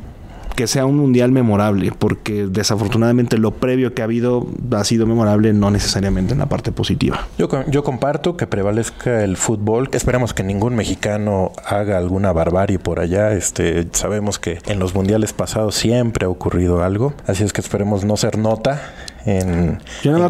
que 0.57 0.67
sea 0.67 0.87
un 0.87 0.97
mundial 0.97 1.31
memorable, 1.31 1.93
porque 1.97 2.47
desafortunadamente 2.47 3.39
lo 3.39 3.53
previo 3.53 3.95
que 3.95 4.03
ha 4.03 4.07
habido 4.07 4.47
ha 4.73 4.83
sido 4.85 5.07
memorable, 5.07 5.53
no 5.53 5.71
necesariamente 5.71 6.33
en 6.33 6.41
la 6.41 6.47
parte 6.47 6.73
positiva. 6.73 7.29
Yo, 7.39 7.49
yo 7.69 7.85
comparto 7.85 8.37
que 8.37 8.47
prevalezca 8.47 9.23
el 9.23 9.37
fútbol. 9.37 9.89
Esperamos 9.93 10.35
que 10.35 10.43
ningún 10.43 10.75
mexicano 10.75 11.53
haga 11.65 11.99
alguna 11.99 12.33
barbarie 12.33 12.79
por 12.79 12.99
allá. 12.99 13.33
Este, 13.33 13.87
sabemos 13.93 14.39
que 14.39 14.59
en 14.67 14.79
los 14.79 14.95
mundiales 14.95 15.33
pasados 15.33 15.75
siempre 15.77 16.27
ha 16.27 16.29
ocurrido 16.29 16.83
algo, 16.83 17.13
así 17.27 17.45
es 17.45 17.53
que 17.53 17.61
esperemos 17.61 18.05
no 18.05 18.17
ser 18.17 18.39
nota 18.39 18.81
en, 19.27 19.79
Yo 20.03 20.29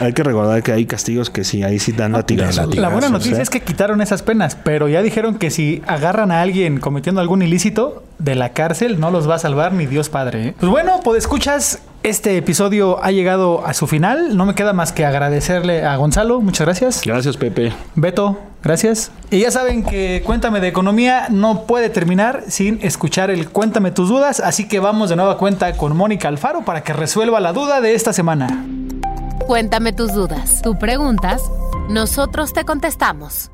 Hay 0.00 0.12
que 0.12 0.22
recordar 0.22 0.62
que 0.62 0.72
hay 0.72 0.84
castigos 0.84 1.30
que 1.30 1.44
sí, 1.44 1.62
ahí 1.62 1.78
sí 1.78 1.92
dan 1.92 2.12
latigazos. 2.12 2.76
La 2.76 2.90
buena 2.90 3.08
noticia 3.08 3.40
es 3.40 3.50
que 3.50 3.60
quitaron 3.60 4.02
esas 4.02 4.22
penas, 4.22 4.56
pero 4.62 4.88
ya 4.88 5.02
dijeron 5.02 5.36
que 5.36 5.50
si 5.50 5.82
agarran 5.86 6.30
a 6.30 6.42
alguien 6.42 6.78
cometiendo 6.78 7.20
algún 7.20 7.42
ilícito 7.42 8.04
de 8.18 8.34
la 8.34 8.50
cárcel, 8.50 9.00
no 9.00 9.10
los 9.10 9.28
va 9.28 9.36
a 9.36 9.38
salvar 9.38 9.72
ni 9.72 9.86
Dios 9.86 10.10
Padre. 10.10 10.48
¿eh? 10.48 10.54
Pues 10.60 10.70
bueno, 10.70 11.00
pues 11.02 11.18
escuchas, 11.18 11.80
este 12.02 12.36
episodio 12.36 13.02
ha 13.02 13.10
llegado 13.10 13.66
a 13.66 13.72
su 13.72 13.86
final. 13.86 14.36
No 14.36 14.44
me 14.44 14.54
queda 14.54 14.74
más 14.74 14.92
que 14.92 15.06
agradecerle 15.06 15.84
a 15.84 15.96
Gonzalo. 15.96 16.40
Muchas 16.42 16.66
gracias. 16.66 17.00
Gracias, 17.04 17.38
Pepe. 17.38 17.72
Beto, 17.94 18.38
gracias. 18.64 19.10
Y 19.30 19.40
ya 19.40 19.50
saben 19.50 19.84
que 19.84 20.22
Cuéntame 20.24 20.60
de 20.60 20.68
Economía 20.68 21.28
no 21.30 21.66
puede 21.66 21.90
terminar 21.90 22.44
sin 22.48 22.78
escuchar 22.82 23.30
el 23.30 23.48
Cuéntame 23.48 23.90
tus 23.90 24.08
dudas. 24.08 24.40
Así 24.40 24.66
que 24.66 24.80
vamos 24.80 25.10
de 25.10 25.16
nueva 25.16 25.38
cuenta 25.38 25.76
con 25.76 25.96
Mónica 25.96 26.28
Alfaro 26.28 26.64
para 26.64 26.82
que 26.82 26.92
resuelva 26.92 27.40
la 27.40 27.52
duda 27.52 27.80
de 27.80 27.94
esta 27.94 28.12
semana. 28.12 28.66
Cuéntame 29.46 29.92
tus 29.92 30.12
dudas. 30.12 30.62
Tú 30.62 30.78
preguntas, 30.78 31.42
nosotros 31.88 32.52
te 32.52 32.64
contestamos. 32.64 33.50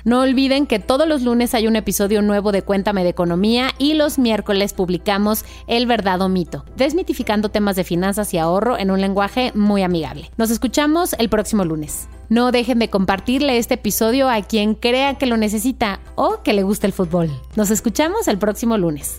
No 0.05 0.21
olviden 0.21 0.69
que 0.69 0.79
todos 0.79 1.09
los 1.09 1.23
lunes 1.23 1.53
hay 1.53 1.67
un 1.67 1.75
episodio 1.75 2.23
nuevo 2.23 2.53
de 2.53 2.63
Cuéntame 2.63 3.03
de 3.03 3.11
Economía 3.11 3.71
y 3.77 3.95
los 3.95 4.21
miércoles 4.21 4.73
publicamos 4.73 5.45
El 5.67 5.87
Verdad 5.87 6.23
o 6.23 6.29
Mito, 6.29 6.65
desmitificando 6.77 7.49
temas 7.49 7.75
de 7.75 7.83
finanzas 7.83 8.33
y 8.33 8.39
ahorro 8.39 8.79
en 8.79 8.93
un 8.93 9.01
lenguaje 9.01 9.51
muy 9.57 9.83
amigable. 9.83 10.31
Nos 10.37 10.53
escuchamos 10.53 11.15
el 11.15 11.29
próximo 11.29 11.65
lunes. 11.65 12.09
No 12.29 12.53
dejen 12.53 12.79
de 12.79 12.89
compartirle 12.89 13.59
este 13.59 13.75
episodio 13.75 14.31
a 14.31 14.43
quien 14.43 14.77
crea 14.77 15.15
que 15.15 15.27
lo 15.27 15.37
necesita 15.37 15.99
o 16.15 16.45
que 16.45 16.53
le 16.53 16.63
guste 16.63 16.87
el 16.87 16.93
fútbol. 16.93 17.33
Nos 17.57 17.73
escuchamos 17.73 18.29
el 18.29 18.39
próximo 18.39 18.79
lunes. 18.79 19.19